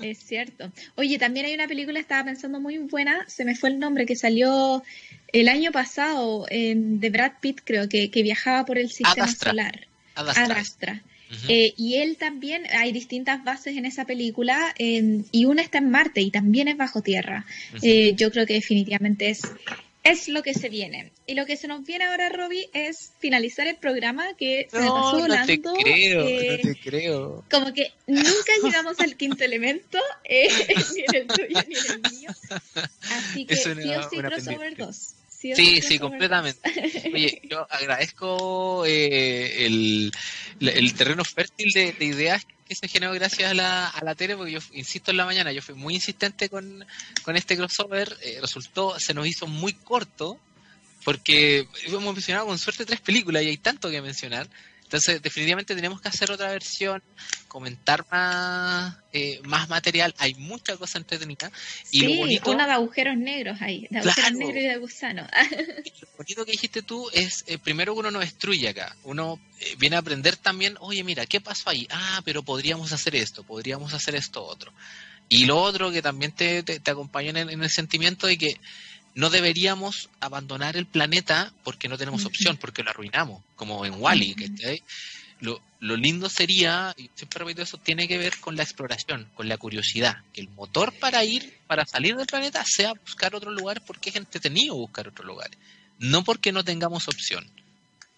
[0.00, 0.72] Es cierto.
[0.96, 4.16] Oye, también hay una película, estaba pensando muy buena, se me fue el nombre, que
[4.16, 4.82] salió
[5.32, 9.86] el año pasado de Brad Pitt, creo que, que viajaba por el sistema solar.
[10.16, 11.00] Adastra.
[11.48, 16.20] Eh, y él también, hay distintas bases en esa película y una está en Marte
[16.20, 17.44] y también es bajo tierra.
[17.82, 19.42] Eh, yo creo que definitivamente es,
[20.04, 21.12] es lo que se viene.
[21.26, 25.18] Y lo que se nos viene ahora, Robbie, es finalizar el programa que se pasó
[25.18, 25.72] volando.
[25.72, 27.44] No te creo, no eh, te creo.
[27.50, 29.98] Como que nunca llegamos al quinto elemento,
[30.28, 32.30] ni en el tuyo ni en el mío.
[33.10, 35.14] Así que sí o sí, crossover 2.
[35.40, 36.60] Sí, sí, completamente.
[37.14, 40.12] Oye, yo agradezco eh, el,
[40.96, 44.60] terreno fértil de, ideas que se generó gracias a la, a la tele, porque yo
[44.72, 46.84] insisto en la mañana, yo fui muy insistente con,
[47.34, 50.38] este crossover, eh, resultó, se nos hizo muy corto,
[51.04, 54.48] porque hemos mencionado con suerte tres películas y hay tanto que mencionar,
[54.88, 57.02] entonces, definitivamente tenemos que hacer otra versión,
[57.46, 60.14] comentar más, eh, más material.
[60.16, 61.52] Hay mucha cosa entretenida.
[61.90, 65.28] Y sí, lo bonito, una de agujeros negros ahí, de agujeros negros y de gusano.
[66.00, 68.96] lo bonito que dijiste tú es, eh, primero uno no destruye acá.
[69.04, 71.86] Uno eh, viene a aprender también, oye, mira, ¿qué pasó ahí?
[71.90, 74.72] Ah, pero podríamos hacer esto, podríamos hacer esto otro.
[75.28, 78.58] Y lo otro que también te, te, acompaña en el sentimiento de que
[79.18, 84.36] no deberíamos abandonar el planeta porque no tenemos opción, porque lo arruinamos, como en Wally.
[84.36, 84.80] -E,
[85.40, 89.48] lo, lo, lindo sería, y siempre repito eso, tiene que ver con la exploración, con
[89.48, 93.82] la curiosidad, que el motor para ir, para salir del planeta sea buscar otro lugar
[93.84, 95.50] porque es entretenido buscar otro lugar,
[95.98, 97.44] no porque no tengamos opción.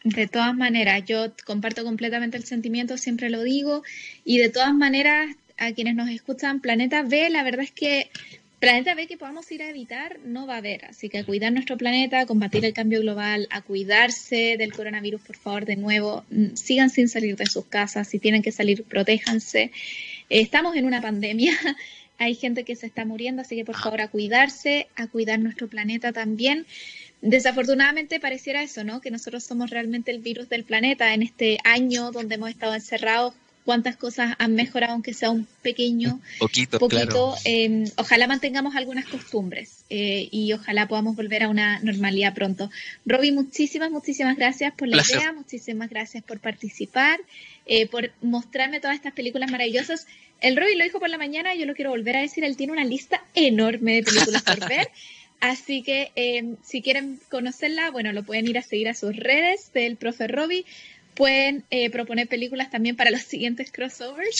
[0.05, 3.84] De todas maneras, yo comparto completamente el sentimiento, siempre lo digo,
[4.26, 8.11] y de todas maneras, a quienes nos escuchan, Planeta B, la verdad es que
[8.61, 11.50] planeta B que podamos ir a evitar no va a haber, así que a cuidar
[11.50, 16.24] nuestro planeta, a combatir el cambio global, a cuidarse del coronavirus, por favor, de nuevo,
[16.30, 19.72] mm, sigan sin salir de sus casas, si tienen que salir, protéjanse.
[20.28, 21.52] Estamos en una pandemia,
[22.18, 25.66] hay gente que se está muriendo, así que por favor a cuidarse, a cuidar nuestro
[25.68, 26.66] planeta también.
[27.22, 29.00] Desafortunadamente pareciera eso, ¿no?
[29.00, 33.34] Que nosotros somos realmente el virus del planeta en este año donde hemos estado encerrados
[33.64, 36.78] cuántas cosas han mejorado, aunque sea un pequeño poquito.
[36.78, 37.34] poquito.
[37.44, 42.70] Em, ojalá mantengamos algunas costumbres eh, y ojalá podamos volver a una normalidad pronto.
[43.04, 47.20] Roby, muchísimas, muchísimas gracias por la idea, muchísimas gracias por participar,
[47.66, 50.06] eh, por mostrarme todas estas películas maravillosas.
[50.40, 52.72] El Roby lo dijo por la mañana, yo lo quiero volver a decir, él tiene
[52.72, 54.88] una lista enorme de películas por ver.
[55.40, 59.72] Así que em, si quieren conocerla, bueno, lo pueden ir a seguir a sus redes
[59.72, 60.66] del profe Roby
[61.20, 64.38] pueden eh, proponer películas también para los siguientes crossovers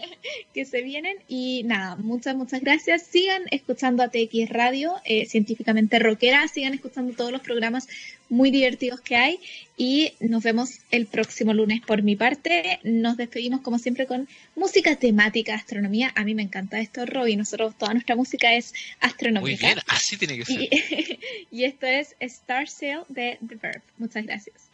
[0.54, 1.18] que se vienen.
[1.28, 3.02] Y nada, muchas, muchas gracias.
[3.02, 6.48] Sigan escuchando a TX Radio, eh, científicamente rockera.
[6.48, 7.86] Sigan escuchando todos los programas
[8.30, 9.40] muy divertidos que hay.
[9.76, 12.80] Y nos vemos el próximo lunes por mi parte.
[12.82, 14.26] Nos despedimos como siempre con
[14.56, 16.12] música temática, astronomía.
[16.14, 17.36] A mí me encanta esto, Roy.
[17.36, 19.66] Nosotros, toda nuestra música es astronómica.
[19.66, 20.62] Muy bien, así tiene que ser.
[20.62, 21.18] Y,
[21.50, 23.82] y esto es Star Sail de The Verb.
[23.98, 24.71] Muchas gracias.